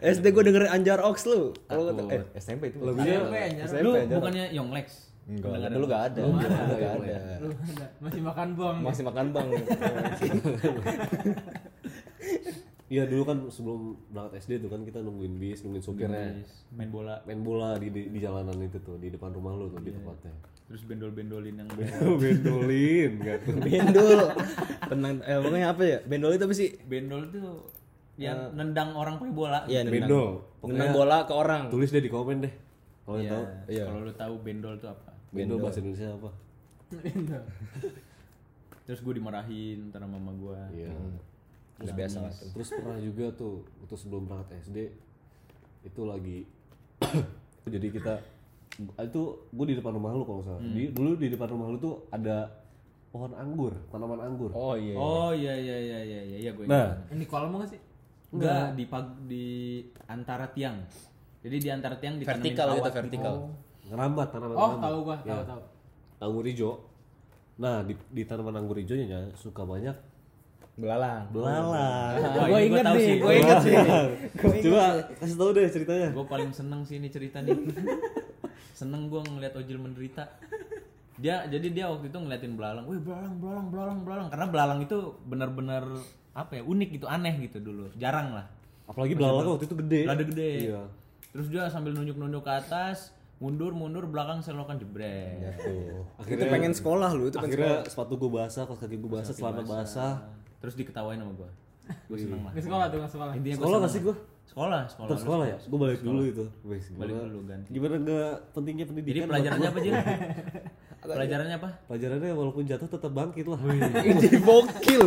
SD 0.01 0.25
gue 0.33 0.43
dengerin 0.49 0.71
Anjar 0.71 1.01
Ox 1.05 1.29
lu. 1.29 1.53
Kalau 1.67 1.93
Takut. 1.93 2.13
eh 2.13 2.23
SMP 2.37 2.73
itu. 2.73 2.79
Lagunya 2.81 3.21
SMP, 3.21 3.37
Anjar. 3.37 3.67
Lu 3.85 3.93
bukannya 3.95 4.45
Yonglex? 4.53 4.89
Enggak, 5.29 5.69
dulu 5.69 5.85
gak 5.87 6.03
ada. 6.09 6.21
Dulu 6.25 6.41
ada. 6.41 6.75
gak 6.81 6.93
ada. 7.05 7.15
Masih 8.01 8.21
makan 8.25 8.49
buang. 8.57 8.77
Masih 8.81 9.03
makan 9.05 9.27
bang. 9.31 9.49
Iya 12.89 13.05
dulu 13.05 13.21
kan 13.29 13.37
sebelum 13.53 14.01
berangkat 14.09 14.41
SD 14.41 14.65
tuh 14.65 14.73
kan 14.73 14.81
kita 14.81 15.05
nungguin 15.05 15.37
bis, 15.37 15.61
nungguin 15.61 15.85
supirnya. 15.85 16.41
Yes, 16.41 16.65
Main 16.73 16.89
bola. 16.89 17.21
Main 17.29 17.45
bola 17.45 17.77
di, 17.77 17.93
di, 17.93 18.09
di 18.09 18.17
jalanan 18.17 18.57
itu 18.65 18.81
tuh, 18.81 18.97
di 18.97 19.13
depan 19.13 19.29
rumah 19.29 19.53
lu 19.53 19.69
tuh 19.69 19.85
di 19.85 19.93
tempatnya. 19.93 20.33
terus 20.69 20.85
bendol-bendolin 20.85 21.65
yang 21.65 21.69
bendolin 22.21 23.11
enggak 23.21 23.41
tuh 23.45 23.57
Bendol. 23.57 24.21
Tenang 24.89 25.17
eh 25.21 25.37
pokoknya 25.37 25.69
apa 25.69 25.83
ya? 25.85 25.99
Bendol 26.05 26.33
itu 26.37 26.45
apa 26.45 26.55
sih? 26.57 26.71
bendol 26.85 27.29
tuh 27.29 27.41
yang 28.19 28.51
nendang 28.53 28.91
orang 28.93 29.15
pakai 29.17 29.31
bola 29.31 29.63
Iya, 29.65 29.87
nendang. 29.87 30.11
bendol. 30.11 30.29
Nendang 30.67 30.91
bola 30.93 31.19
ke 31.23 31.33
orang. 31.33 31.63
tulis 31.71 31.89
deh 31.89 32.03
di 32.03 32.11
komen 32.11 32.43
deh 32.43 32.55
kalau 33.07 33.19
Iya, 33.19 33.31
tahu. 33.31 33.43
Iya. 33.71 33.85
kalau 33.87 34.01
lu 34.03 34.13
tahu 34.13 34.35
bendol 34.43 34.75
tuh 34.77 34.91
apa? 34.91 35.11
Bendol 35.31 35.59
bahasa 35.59 35.79
Indonesia 35.79 36.11
apa? 36.13 36.31
Terus 38.85 39.01
gue 39.01 39.15
dimarahin 39.15 39.93
ntar 39.93 40.01
sama 40.01 40.17
mama 40.17 40.33
gue 40.35 40.59
iya. 40.75 40.91
Udah 41.79 41.95
biasa 41.95 42.19
lah. 42.21 42.33
terus 42.35 42.75
pernah 42.75 42.99
juga 42.99 43.31
tuh 43.33 43.63
waktu 43.79 43.95
sebelum 43.95 44.27
berangkat 44.27 44.59
SD 44.67 44.79
itu 45.87 46.01
lagi 46.03 46.43
jadi 47.71 47.87
kita 47.87 48.15
itu 48.99 49.23
gue 49.47 49.67
di 49.69 49.77
depan 49.79 49.95
rumah 49.95 50.11
lu 50.11 50.27
kalau 50.27 50.43
salah. 50.43 50.59
Hmm. 50.59 50.75
di, 50.75 50.91
dulu 50.91 51.15
di 51.15 51.31
depan 51.31 51.49
rumah 51.49 51.71
lu 51.71 51.79
tuh 51.79 52.03
ada 52.11 52.51
pohon 53.09 53.31
anggur 53.33 53.73
tanaman 53.89 54.21
anggur. 54.21 54.51
Oh 54.51 54.75
iya. 54.75 54.97
oh 54.97 55.31
iya 55.31 55.55
iya 55.55 55.77
iya 55.79 55.99
iya 56.03 56.21
iya 56.25 56.39
iya 56.41 56.51
gue 56.51 56.67
nah. 56.67 56.99
Ini 57.09 57.25
kolam 57.25 57.55
nggak 57.55 57.71
sih? 57.71 57.81
Enggak. 58.31 58.65
Di 58.75 58.85
pag 58.85 59.07
di 59.25 59.47
antara 60.07 60.47
tiang. 60.49 60.79
Jadi 61.39 61.57
di 61.57 61.69
antara 61.69 61.95
tiang 61.97 62.17
ditanamin 62.17 62.43
vertikal 62.43 62.67
gitu, 62.69 62.81
kawat 62.81 62.95
vertikal. 62.95 63.35
ngerambat 63.89 64.29
tanaman 64.29 64.53
Oh, 64.53 64.63
anggur. 64.69 64.81
tahu 64.83 64.97
gua, 65.03 65.17
tahu 65.19 65.29
Ya, 65.31 65.37
tahu. 65.45 65.61
anggur 66.21 66.45
hijau. 66.45 66.73
Nah 67.57 67.83
di, 67.83 67.95
di 68.09 68.23
tanaman 68.23 68.55
anggur 68.55 68.77
hijaunya 68.77 69.07
suka 69.35 69.63
banyak 69.63 69.97
Belalang. 70.75 71.27
belalang. 71.29 71.67
Wah, 71.67 72.09
Gue 72.15 72.47
gua 72.47 72.61
inget 72.61 72.85
tahu 72.85 72.95
nih, 72.95 73.03
sih. 73.03 73.17
gue 73.19 73.33
inget 73.35 73.59
sih. 73.59 73.75
coba 74.63 74.83
kasih 75.17 75.37
tahu 75.37 75.51
deh 75.51 75.67
ceritanya. 75.69 76.09
Gue 76.13 76.23
paling 76.25 76.51
seneng 76.53 76.81
sih 76.83 76.97
ini 76.97 77.09
cerita 77.09 77.39
nih. 77.41 77.51
Seneng 78.79 79.11
gue 79.11 79.19
ngeliat 79.21 79.55
Ojil 79.55 79.75
menderita. 79.75 80.31
Dia 81.19 81.43
jadi 81.45 81.67
dia 81.69 81.87
waktu 81.89 82.07
itu 82.07 82.15
ngeliatin 82.15 82.55
belalang, 82.55 82.87
wih 82.87 83.01
belalang 83.01 83.35
belalang 83.37 83.67
belalang 83.69 83.99
belalang. 84.03 84.29
Karena 84.29 84.47
belalang 84.47 84.81
itu 84.81 84.99
benar-benar 85.21 85.83
apa 86.33 86.53
ya 86.55 86.63
unik 86.63 86.89
gitu 86.95 87.07
aneh 87.07 87.35
gitu 87.41 87.59
dulu 87.59 87.89
jarang 87.95 88.33
lah. 88.33 88.47
Apalagi 88.85 89.13
belalang 89.13 89.53
waktu 89.53 89.69
itu 89.69 89.77
gede. 89.77 90.01
Lada 90.05 90.25
gede. 90.25 90.53
Iya. 90.69 90.83
Terus 91.29 91.47
dia 91.49 91.69
sambil 91.69 91.93
nunjuk-nunjuk 91.93 92.41
ke 92.41 92.53
atas 92.55 93.13
mundur 93.39 93.71
mundur 93.71 94.03
belakang 94.09 94.43
selokan 94.43 94.77
jebret. 94.77 95.55
Tuh. 95.61 96.03
Akhirnya- 96.19 96.43
itu 96.43 96.45
pengen 96.51 96.73
sekolah 96.75 97.11
lu, 97.15 97.31
itu 97.31 97.39
pengen 97.39 97.55
akhirnya 97.55 97.75
sepatu 97.87 98.19
gue 98.19 98.31
basah 98.33 98.67
kaos 98.67 98.81
kaki 98.81 98.99
gue 98.99 99.11
basah 99.11 99.31
celana 99.31 99.63
basah. 99.63 100.15
terus 100.59 100.75
diketawain 100.75 101.23
sama 101.23 101.33
gue 101.39 101.51
gue 101.89 102.19
seneng 102.19 102.43
lah. 102.45 102.53
Di 102.53 102.61
sekolah 102.61 102.85
tuh, 102.91 102.99
nggak 102.99 103.13
sekolah. 103.15 103.33
intinya 103.33 103.55
gua 103.55 103.63
sekolah 103.63 103.79
gak 103.79 103.93
sih 103.93 104.01
gue 104.03 104.17
sekolah 104.49 104.81
sekolah. 104.89 105.09
Tetap 105.09 105.21
sekolah 105.23 105.45
ya? 105.47 105.57
Gue 105.63 105.79
balik 105.79 106.01
dulu 106.03 106.23
itu. 106.25 106.45
Wes, 106.65 106.85
Balik 106.93 107.15
dulu, 107.15 107.39
ganti. 107.47 107.69
Gimana 107.71 107.95
nggak 107.97 108.33
pentingnya 108.53 108.81
jadi 108.81 108.91
pendidikan? 108.91 109.27
pelajarannya 109.29 109.69
apa 109.69 109.79
Jil? 109.79 109.95
pelajarannya 111.15 111.57
apa? 111.57 111.69
Pelajarannya 111.87 112.33
walaupun 112.35 112.63
jatuh 112.65 112.89
tetap 112.91 113.13
bangkit 113.13 113.47
lah. 113.47 113.59
Ini 113.61 114.41
bokil. 114.49 115.05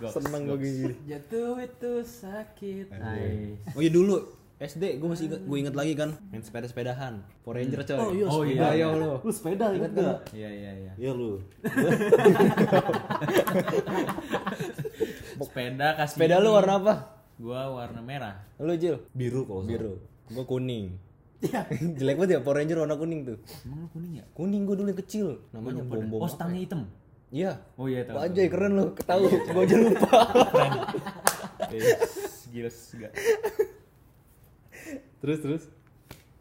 Goks, 0.00 0.12
Seneng 0.16 0.42
gue 0.44 0.58
gini. 0.58 0.92
Jatuh 1.04 1.58
itu 1.58 1.90
sakit. 2.00 2.86
Nice. 2.90 3.70
Oh 3.70 3.78
iya 3.78 3.88
dulu 3.88 4.16
SD 4.58 4.96
gue 4.96 5.06
masih 5.06 5.24
inget, 5.26 5.40
gue 5.40 5.58
inget 5.58 5.72
lagi 5.72 5.92
kan 5.94 6.10
main 6.26 6.38
sepeda-sepedahan 6.38 7.18
Power 7.40 7.56
Ranger 7.56 7.80
coy. 7.82 7.96
Oh 7.96 8.10
iya, 8.10 8.26
Oh, 8.26 8.40
sepeda. 8.40 8.68
iya. 8.68 8.76
Ayo 8.76 8.86
lo. 8.94 9.12
Lu 9.18 9.30
sepeda 9.30 9.64
inget 9.70 9.90
gak? 9.90 10.18
iya 10.32 10.48
iya 10.50 10.70
iya 10.74 10.92
Iya 10.98 11.10
lu. 11.10 11.30
sepeda 15.40 15.86
kasih 15.96 16.14
Sepeda 16.14 16.36
lu 16.38 16.50
warna 16.50 16.72
apa? 16.76 16.94
gua 17.36 17.60
warna 17.74 18.00
merah 18.00 18.34
Lu 18.56 18.72
Jil? 18.74 18.96
Biru 19.10 19.42
salah. 19.42 19.64
Biru. 19.64 19.92
Gue 20.28 20.44
kuning. 20.46 20.86
Jelek 21.98 22.14
banget 22.14 22.30
ya 22.30 22.38
Power 22.40 22.56
Ranger 22.60 22.76
warna 22.78 22.94
kuning 22.94 23.20
tuh. 23.24 23.36
emang 23.64 23.78
lu 23.80 23.86
kuning 23.90 24.12
ya 24.14 24.22
Kuning 24.30 24.62
gue 24.62 24.74
dulu 24.76 24.86
yang 24.86 25.00
kecil. 25.00 25.26
Namanya 25.50 25.82
bom 25.82 26.04
bom. 26.06 26.18
oh 26.20 26.28
stangnya 26.28 26.60
hitam 26.60 26.80
Iya. 27.30 27.62
oh 27.78 27.86
iya 27.86 28.02
tahu 28.02 28.18
Anjay 28.18 28.50
keren 28.50 28.74
lu, 28.74 28.86
ketahu. 28.98 29.30
Gue 29.30 29.62
aja 29.62 29.76
lupa. 29.78 30.18
Eh, 31.70 31.94
gila 32.50 32.66
gak 32.66 33.12
Terus 35.22 35.38
terus. 35.38 35.62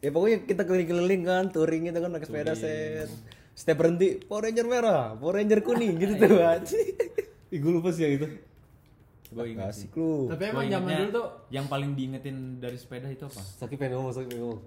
ya 0.01 0.09
pokoknya 0.09 0.47
kita 0.49 0.65
keliling-keliling 0.65 1.21
kan, 1.21 1.43
touring 1.53 1.85
itu 1.85 1.99
kan 2.01 2.09
pakai 2.09 2.25
sepeda 2.25 2.53
set. 2.57 3.11
Setiap 3.53 3.77
berhenti, 3.83 4.17
Power 4.25 4.49
Ranger 4.49 4.65
merah, 4.65 5.13
Power 5.13 5.37
Ranger 5.37 5.61
kuning 5.61 6.01
gitu 6.01 6.17
tuh 6.17 6.41
anjing. 6.41 6.97
Ih 7.53 7.59
gue 7.61 7.71
lupa 7.77 7.93
sih 7.93 8.09
yang 8.09 8.13
itu. 8.17 8.27
gue 9.29 9.45
ingat 9.45 9.77
sih 9.77 9.85
Asik 9.85 10.01
lu. 10.01 10.25
Tapi 10.33 10.43
emang 10.49 10.65
zaman 10.65 10.89
dulu 10.89 11.09
tuh 11.13 11.27
yang 11.53 11.65
paling 11.69 11.91
diingetin 11.93 12.57
dari 12.57 12.77
sepeda 12.81 13.05
itu 13.13 13.29
apa 13.29 13.37
Sakit 13.61 13.77
pengen 13.77 14.01
ngomong, 14.01 14.13
sakit 14.17 14.27
pengen 14.33 14.41
ngomong. 14.49 14.61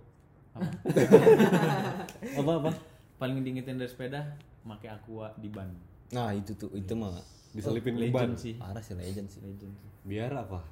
apa 2.38 2.52
apa? 2.62 2.70
paling 3.18 3.42
diingetin 3.42 3.82
dari 3.82 3.90
sepeda 3.90 4.38
make 4.62 4.86
aqua 4.86 5.34
di 5.34 5.50
ban 5.50 5.70
Nah, 6.12 6.36
itu 6.36 6.52
tuh, 6.54 6.70
itu 6.76 6.92
mah 6.92 7.16
Diselipin 7.52 8.00
legend 8.00 8.16
ban. 8.16 8.32
sih 8.36 8.56
parah 8.56 8.80
sih 8.80 8.96
legend 8.96 9.28
sih. 9.28 9.40
legend 9.44 9.72
sih 9.76 9.88
Biar 10.08 10.32
apa? 10.32 10.64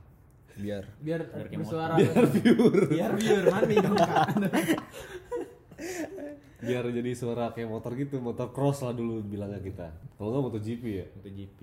Biar 0.57 0.85
biar, 1.01 1.21
bersuara 1.53 1.97
biar 1.97 2.25
biar 2.29 2.89
biar 2.89 3.13
biar 3.17 3.45
mandi 3.49 3.77
dong 3.81 3.97
Biar 6.61 6.85
jadi 6.93 7.11
suara 7.17 7.57
kayak 7.57 7.73
motor 7.73 7.97
gitu, 7.97 8.21
motor 8.21 8.53
cross 8.53 8.85
lah 8.85 8.93
dulu 8.93 9.25
bilangnya 9.25 9.65
kita. 9.65 9.89
Kalau 10.21 10.29
nggak 10.29 10.45
motor 10.45 10.61
GP 10.61 10.85
ya. 10.93 11.07
MotoGP 11.17 11.61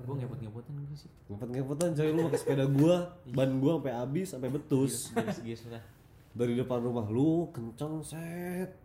gue 0.00 0.14
ngepot-ngepotin 0.16 0.74
gue 0.74 0.96
sih 0.96 1.10
Ngepet-ngepetan 1.30 1.88
coy 1.94 2.10
lu 2.10 2.20
pakai 2.26 2.40
sepeda 2.40 2.64
gua, 2.66 2.96
ban 3.30 3.50
gua 3.62 3.78
sampai 3.78 3.92
habis, 3.94 4.26
sampai 4.34 4.50
betus. 4.50 5.14
gis 5.46 5.62
lah 5.70 5.82
Dari 6.34 6.54
depan 6.58 6.82
rumah 6.82 7.06
lu 7.06 7.50
kenceng 7.54 8.02
set. 8.02 8.79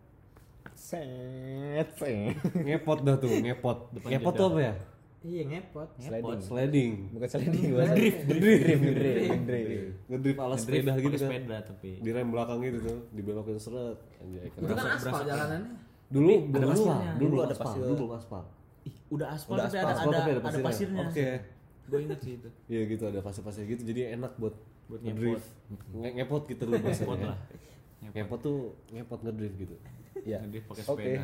Set 0.76 1.88
set. 1.96 2.36
Ngepot 2.54 2.98
dah 3.00 3.16
tuh, 3.16 3.32
ngepot. 3.32 3.78
Depan 3.92 4.08
ngepot 4.12 4.32
tuh 4.32 4.48
apa 4.50 4.60
ya? 4.62 4.74
iya 5.26 5.42
ngepot 5.42 5.88
Sliding. 5.98 6.38
Sliding. 6.38 6.92
Bukan 7.10 7.26
sliding, 7.26 7.64
gua 7.74 7.84
drift, 7.90 8.20
drift, 8.30 8.38
drift, 8.38 8.82
drift, 8.94 9.42
drift. 9.42 9.94
Ngedrift 10.06 10.38
ala 10.38 10.54
Ngedrift 10.54 10.62
sepeda 10.62 10.92
gitu 10.94 11.02
pakai 11.02 11.10
kan. 11.10 11.26
sepeda 11.26 11.56
tapi 11.66 11.90
Di 11.98 12.10
rem 12.12 12.28
belakang 12.30 12.58
gitu 12.62 12.78
tuh, 12.78 12.98
dibelokin 13.10 13.58
seret. 13.58 13.98
Anjay, 14.22 14.46
itu 14.46 14.62
kan 14.62 14.76
aspal 14.86 15.22
jalanannya 15.24 15.74
Dulu 16.06 16.32
ada 16.54 16.66
aspal, 16.70 16.98
dulu 17.18 17.26
Dulu 17.26 17.36
ada 17.42 17.50
aspal, 17.50 17.66
pasir. 17.66 17.80
dulu 17.82 17.94
belum 17.98 18.12
aspal. 18.14 18.42
Ih, 18.86 18.94
udah 19.10 19.28
aspal 19.28 19.54
Udah 19.58 19.64
tapi 19.66 19.74
aspal, 19.74 19.82
ada 19.82 19.94
aspal 19.98 20.06
ada, 20.06 20.14
tapi 20.14 20.30
ada 20.30 20.38
ada 20.38 20.46
pasirnya. 20.46 20.66
pasirnya. 20.70 21.02
Oke. 21.10 21.28
Gue 21.86 21.98
inget 22.02 22.18
sih 22.22 22.32
itu. 22.38 22.48
Iya 22.66 22.80
gitu 22.86 23.04
ada 23.04 23.18
pasir-pasir 23.18 23.62
gitu 23.66 23.82
jadi 23.82 24.00
enak 24.14 24.32
buat 24.38 24.54
Buat 24.86 25.00
ngedrift. 25.02 25.46
Nge 25.90 26.10
ngepot 26.14 26.42
gitu 26.46 26.62
loh 26.62 26.78
Ngepot 26.86 27.18
lah. 27.18 27.38
Ngepot 28.14 28.38
tuh 28.38 28.58
ngepot 28.94 29.18
ngedrift 29.18 29.56
gitu. 29.58 29.74
Ya. 30.26 30.38
Ngedrift 30.38 30.66
pakai 30.66 30.82
Oke. 30.84 31.02
sepeda. 31.06 31.22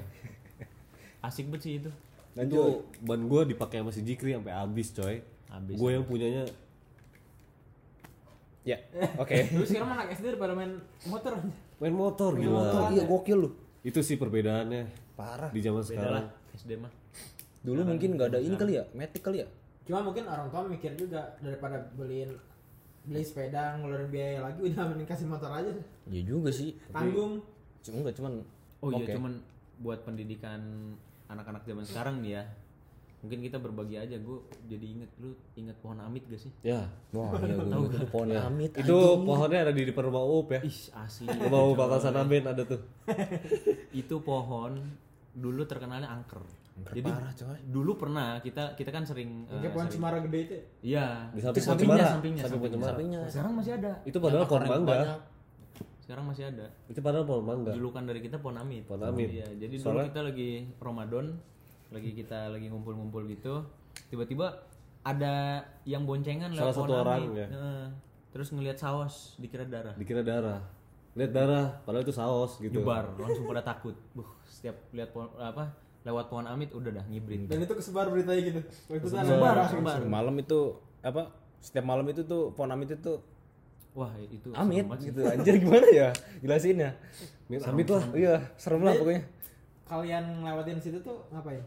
Asik 1.21 1.47
banget 1.49 1.61
sih 1.61 1.73
itu. 1.77 1.91
Lanjut. 2.33 2.55
Itu 2.55 2.63
ban 3.03 3.21
gua 3.25 3.43
dipakai 3.43 3.79
sama 3.79 3.91
si 3.91 4.01
Jikri 4.01 4.33
sampai 4.33 4.53
habis 4.53 4.89
coy. 4.91 5.21
Habis. 5.49 5.75
Gue 5.75 5.91
yang 5.93 6.03
punyanya 6.03 6.47
Ya. 8.63 8.79
Oke. 9.19 9.43
dulu 9.53 9.65
sekarang 9.65 9.91
anak 9.93 10.15
SD 10.15 10.39
pada 10.39 10.55
main 10.55 10.79
motor 11.05 11.35
main 11.77 11.91
motor 11.91 12.31
Oh, 12.31 12.39
gila. 12.39 12.95
iya 12.95 13.03
gokil 13.03 13.39
lu. 13.41 13.51
Itu 13.83 14.01
sih 14.01 14.15
perbedaannya 14.15 14.87
Parah. 15.13 15.51
di 15.51 15.59
zaman 15.59 15.83
Beda 15.83 15.91
sekarang. 15.91 16.15
lah 16.23 16.25
SD 16.55 16.71
mah. 16.79 16.93
Dulu 17.61 17.83
mungkin 17.85 18.15
nggak 18.15 18.29
ada 18.29 18.39
ini 18.39 18.55
kali 18.55 18.75
ya, 18.75 18.85
metik 18.93 19.21
kali 19.21 19.43
ya. 19.43 19.49
cuma 19.83 19.99
mungkin 20.01 20.23
orang 20.25 20.47
tua 20.47 20.63
mikir 20.63 20.95
juga 20.95 21.19
daripada 21.39 21.75
beliin 21.93 22.31
beli 23.03 23.19
sepeda 23.21 23.75
ngeluarin 23.77 24.07
biaya 24.09 24.39
lagi 24.41 24.63
udah 24.63 24.87
mending 24.87 25.11
kasih 25.11 25.27
motor 25.27 25.51
aja 25.51 25.75
Iya 26.07 26.23
juga 26.25 26.55
sih. 26.55 26.79
tanggung 26.89 27.43
Cuma 27.83 27.99
enggak 27.99 28.15
cuman 28.15 28.47
Oh 28.83 28.91
iya 28.91 29.07
Oke. 29.07 29.15
cuman 29.15 29.33
buat 29.79 30.03
pendidikan 30.03 30.61
anak-anak 31.27 31.63
zaman 31.63 31.87
sekarang 31.87 32.19
nih 32.19 32.37
ya. 32.37 32.45
Mungkin 33.23 33.39
kita 33.39 33.57
berbagi 33.57 33.95
aja. 33.95 34.19
Gue 34.19 34.43
jadi 34.67 34.83
inget 34.85 35.11
lu 35.17 35.31
inget 35.55 35.79
pohon 35.79 35.97
amit 35.97 36.27
gak 36.27 36.43
sih? 36.43 36.51
Ya. 36.61 36.91
Wah, 37.15 37.31
iya 37.41 37.55
gua 37.55 37.87
ingat 37.87 38.11
pohon 38.11 38.29
amit. 38.29 38.71
Itu 38.75 38.97
pohonnya 39.23 39.63
ada 39.63 39.71
di 39.71 39.87
depan 39.87 40.11
rumah 40.11 40.23
Up 40.23 40.51
ya. 40.51 40.61
Ih 40.61 40.79
asli. 40.93 41.31
Rumah 41.31 41.61
Up 41.63 41.75
bakal 41.79 41.99
Sanaben 42.03 42.43
ada 42.43 42.63
tuh. 42.67 42.83
itu 43.95 44.15
pohon 44.21 44.75
dulu 45.33 45.63
terkenalnya 45.63 46.11
angker. 46.11 46.43
Jadi 46.73 47.05
parah, 47.05 47.29
coy. 47.31 47.61
dulu 47.69 48.01
pernah 48.01 48.41
kita 48.41 48.73
kita 48.73 48.89
kan 48.89 49.05
sering 49.05 49.45
eh, 49.45 49.61
kayak 49.61 49.77
pohon 49.77 49.87
sering- 49.87 50.01
cemara 50.01 50.19
gede 50.25 50.39
itu 50.41 50.57
Iya. 50.83 51.07
Di 51.31 51.41
samping 51.41 51.63
pohon 51.63 51.77
sampingnya, 51.77 51.95
cemara. 51.95 52.11
sampingnya, 52.11 52.43
Samping 52.43 52.59
pohon 52.59 52.73
sampingnya. 52.73 52.89
Sampingnya. 52.89 53.21
Sekarang 53.29 53.53
masih 53.55 53.73
ada. 53.77 53.93
Itu 54.03 54.19
padahal 54.19 54.47
pohon 54.49 54.65
mangga. 54.67 54.99
Sekarang 56.13 56.29
masih 56.29 56.45
ada. 56.45 56.69
Itu 56.93 57.01
padahal 57.01 57.25
pohon 57.25 57.41
mangga. 57.41 57.73
Julukan 57.73 58.05
dari 58.05 58.21
kita 58.21 58.37
pohon 58.37 58.61
amit. 58.61 58.85
Pohon 58.85 59.01
amit. 59.01 59.33
Iya, 59.33 59.49
jadi 59.57 59.81
dulu 59.81 59.85
Soalnya- 59.89 60.13
kita 60.13 60.21
lagi 60.29 60.51
Ramadan, 60.77 61.25
lagi 61.89 62.11
kita 62.13 62.53
lagi 62.53 62.69
ngumpul-ngumpul 62.69 63.25
gitu. 63.33 63.65
Tiba-tiba 64.13 64.61
ada 65.01 65.65
yang 65.89 66.05
boncengan 66.05 66.53
Salah 66.53 66.69
lewat 66.69 66.75
pohon 66.77 66.85
satu 66.85 67.01
orang, 67.01 67.21
amit. 67.25 67.33
ya. 67.33 67.47
Heeh. 67.49 67.85
Terus 68.29 68.49
ngelihat 68.53 68.77
saus 68.77 69.41
dikira 69.41 69.65
darah. 69.65 69.97
Dikira 69.97 70.21
darah. 70.21 70.61
Lihat 71.17 71.33
darah, 71.33 71.81
padahal 71.81 72.05
itu 72.05 72.13
saus 72.13 72.61
gitu. 72.61 72.85
Nyebar, 72.85 73.17
langsung 73.17 73.49
pada 73.49 73.65
takut. 73.65 73.97
Buh, 74.13 74.29
setiap 74.45 74.77
lihat 74.93 75.17
pohon 75.17 75.33
apa 75.41 75.73
lewat 76.05 76.29
pohon 76.29 76.45
amit 76.45 76.77
udah 76.77 76.93
dah 76.93 77.05
ngibrit. 77.09 77.49
dan 77.49 77.57
itu 77.57 77.73
kesebar 77.73 78.13
beritanya 78.13 78.43
gitu 78.43 78.61
ikutan 78.93 79.25
Sebar, 79.25 79.55
darah. 79.57 79.69
sebar. 79.73 80.01
Malam 80.05 80.37
itu 80.37 80.77
apa? 81.01 81.33
Setiap 81.57 81.89
malam 81.89 82.05
itu 82.05 82.21
tuh 82.29 82.53
pohon 82.53 82.69
amit 82.69 82.93
itu 82.93 83.17
Wah, 83.93 84.09
itu 84.19 84.49
amit 84.53 84.89
gitu. 84.99 85.21
Anjir 85.23 85.55
gimana 85.57 85.87
ya? 85.87 86.09
Jelasin 86.41 86.77
ya. 86.79 86.91
Amit 87.67 87.87
lah. 87.87 88.05
Iya, 88.13 88.35
serem 88.57 88.81
lah 88.81 88.95
pokoknya. 88.95 89.23
kalian 89.85 90.25
ngelewatin 90.41 90.81
situ 90.81 90.97
tuh 90.99 91.21
ngapain? 91.29 91.61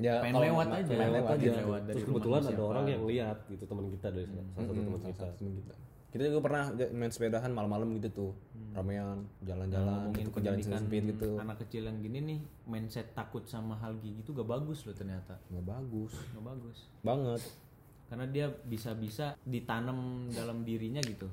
Ya, 0.00 0.24
Pengen 0.24 0.32
kalau 0.32 0.46
lewat 0.48 0.68
aja, 0.72 0.88
pengen 0.88 1.00
lewat 1.02 1.12
lewat 1.12 1.30
aja. 1.30 1.44
aja. 1.44 1.60
Lewat 1.60 1.82
dari 1.82 1.92
Terus 1.92 2.06
kebetulan 2.08 2.42
ada 2.48 2.62
orang 2.64 2.84
yang 2.88 3.02
lihat 3.04 3.38
gitu 3.46 3.64
teman 3.68 3.86
kita 3.92 4.08
dari 4.08 4.24
salah 4.24 4.48
satu 4.56 4.72
teman 4.72 4.72
Mm-mm, 4.80 4.96
kita. 4.96 5.20
salah 5.20 5.28
satu 5.28 5.38
temen 5.38 5.54
kita. 5.54 5.74
Kita 6.10 6.22
juga 6.26 6.40
pernah 6.40 6.64
main 6.90 7.12
sepedahan 7.12 7.50
malam-malam 7.52 7.88
gitu 7.94 8.08
tuh. 8.10 8.32
Ramean, 8.70 9.18
jalan-jalan 9.42 9.92
ngomongin 10.08 10.24
gitu 10.24 10.30
ke 10.32 10.40
jalan 10.40 10.58
sempit 10.64 11.02
gitu. 11.04 11.30
anak 11.36 11.56
kecil 11.60 11.82
yang 11.84 11.98
gini 11.98 12.18
nih 12.22 12.38
mindset 12.64 13.12
takut 13.12 13.44
sama 13.44 13.74
hal 13.74 13.98
gitu 13.98 14.30
gak 14.30 14.46
bagus 14.46 14.86
loh 14.86 14.94
ternyata 14.94 15.34
Nggak 15.50 15.66
bagus. 15.66 16.12
gak 16.30 16.44
bagus 16.46 16.78
Banget. 17.00 17.40
Karena 18.10 18.26
dia 18.26 18.46
bisa-bisa 18.66 19.38
ditanam 19.40 19.98
dalam 20.28 20.60
dirinya 20.60 20.98
gitu 21.00 21.30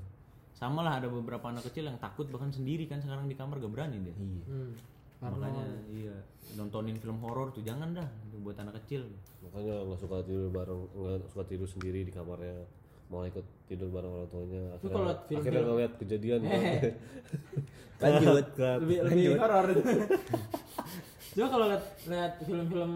sama 0.53 0.81
lah 0.81 0.97
ada 0.97 1.07
beberapa 1.07 1.41
anak 1.43 1.65
kecil 1.65 1.85
yang 1.85 1.97
takut 1.97 2.25
bahkan 2.27 2.49
sendiri 2.49 2.85
kan 2.85 2.97
sekarang 2.97 3.25
di 3.25 3.33
kamar 3.33 3.57
gak 3.57 3.69
berani 3.69 3.97
dia 3.99 4.13
Iya. 4.13 4.45
Hmm. 4.45 4.71
makanya 5.17 5.65
iya 5.91 6.15
nontonin 6.53 6.93
film 6.95 7.17
horor 7.19 7.49
tuh 7.49 7.61
jangan 7.61 7.89
dah 7.91 8.05
itu 8.23 8.37
buat 8.37 8.55
anak 8.55 8.77
kecil 8.79 9.09
Makanya 9.39 9.79
nggak 9.81 9.97
suka 9.97 10.17
tidur 10.21 10.49
bareng, 10.49 10.81
nggak 10.91 11.29
suka 11.29 11.43
tidur 11.45 11.65
sendiri 11.65 12.03
di 12.03 12.11
kamarnya. 12.11 12.67
Mau 13.07 13.23
ikut 13.23 13.41
tidur 13.63 13.87
bareng 13.87 14.11
orang 14.11 14.27
tuanya. 14.27 14.63
Akhirnya, 14.75 14.91
kalau 14.91 15.07
film- 15.23 15.39
akhirnya 15.39 15.61
ngeliat 15.63 15.93
kejadian. 15.95 16.39
kan. 16.41 16.61
Lanjut. 18.03 18.45
lebih 18.83 18.97
lebih 19.07 19.25
horor. 19.39 19.65
Cuma 21.31 21.47
kalau 21.47 21.65
lihat 21.69 21.83
lihat 22.03 22.33
film-film 22.43 22.91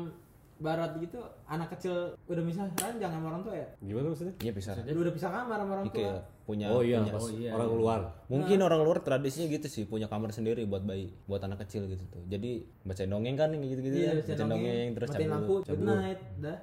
barat 0.61 0.93
gitu, 0.95 1.17
anak 1.45 1.73
kecil 1.73 1.93
udah 2.23 2.39
misah 2.39 2.69
ranjang 2.71 3.09
sama 3.09 3.27
orang 3.27 3.41
tua 3.41 3.55
ya. 3.55 3.67
Gimana 3.81 4.05
maksudnya? 4.07 4.33
Iya 4.39 4.51
bisa. 4.51 4.71
Udah, 4.71 5.01
udah 5.01 5.11
pisah 5.11 5.29
kamar 5.29 5.57
sama 5.57 5.71
orang 5.73 5.83
Iya, 5.83 5.89
tua. 5.89 5.97
kayak 5.99 6.17
punya 6.41 6.65
oh 6.67 6.81
iya, 6.81 6.97
punya- 6.99 7.15
oh 7.15 7.29
iya, 7.31 7.49
orang 7.49 7.69
luar. 7.73 7.99
Mungkin 8.27 8.57
orang 8.59 8.81
luar 8.81 8.97
tradisinya 8.99 9.47
gitu 9.49 9.65
sih, 9.65 9.83
punya 9.83 10.05
kamar 10.05 10.29
sendiri 10.29 10.61
buat 10.63 10.81
bayi, 10.81 11.09
buat 11.25 11.39
anak 11.39 11.61
kecil 11.61 11.87
gitu 11.87 12.05
tuh. 12.07 12.21
Jadi 12.25 12.51
baca 12.81 13.01
dongeng 13.01 13.35
kan 13.35 13.49
gitu-gitu 13.51 13.95
Iya, 13.95 14.07
kan. 14.07 14.15
bisa 14.19 14.31
Baca 14.31 14.43
dongeng 14.47 14.87
terus 14.93 15.09
matiin 15.09 15.21
cabut. 15.23 15.33
lampu, 15.33 15.55
good 15.65 15.81
night, 15.81 16.21
dah. 16.37 16.57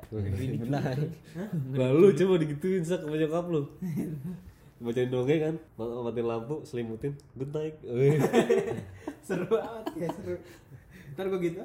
Benar. 0.58 0.96
Lalu 1.74 2.06
coba 2.14 2.34
digituin 2.38 2.82
sak 2.82 3.00
sama 3.02 3.14
nyokap 3.14 3.44
lu. 3.46 3.62
Bacain 4.78 5.10
dongeng 5.10 5.40
kan, 5.42 5.54
mat- 5.74 5.90
matiin 6.06 6.26
lampu, 6.28 6.54
selimutin, 6.62 7.12
good 7.34 7.50
night. 7.50 7.74
seru 9.26 9.44
banget 9.44 9.84
ya 9.96 10.08
seru. 10.12 10.38
Ntar 11.12 11.24
gue 11.26 11.40
gitu. 11.42 11.62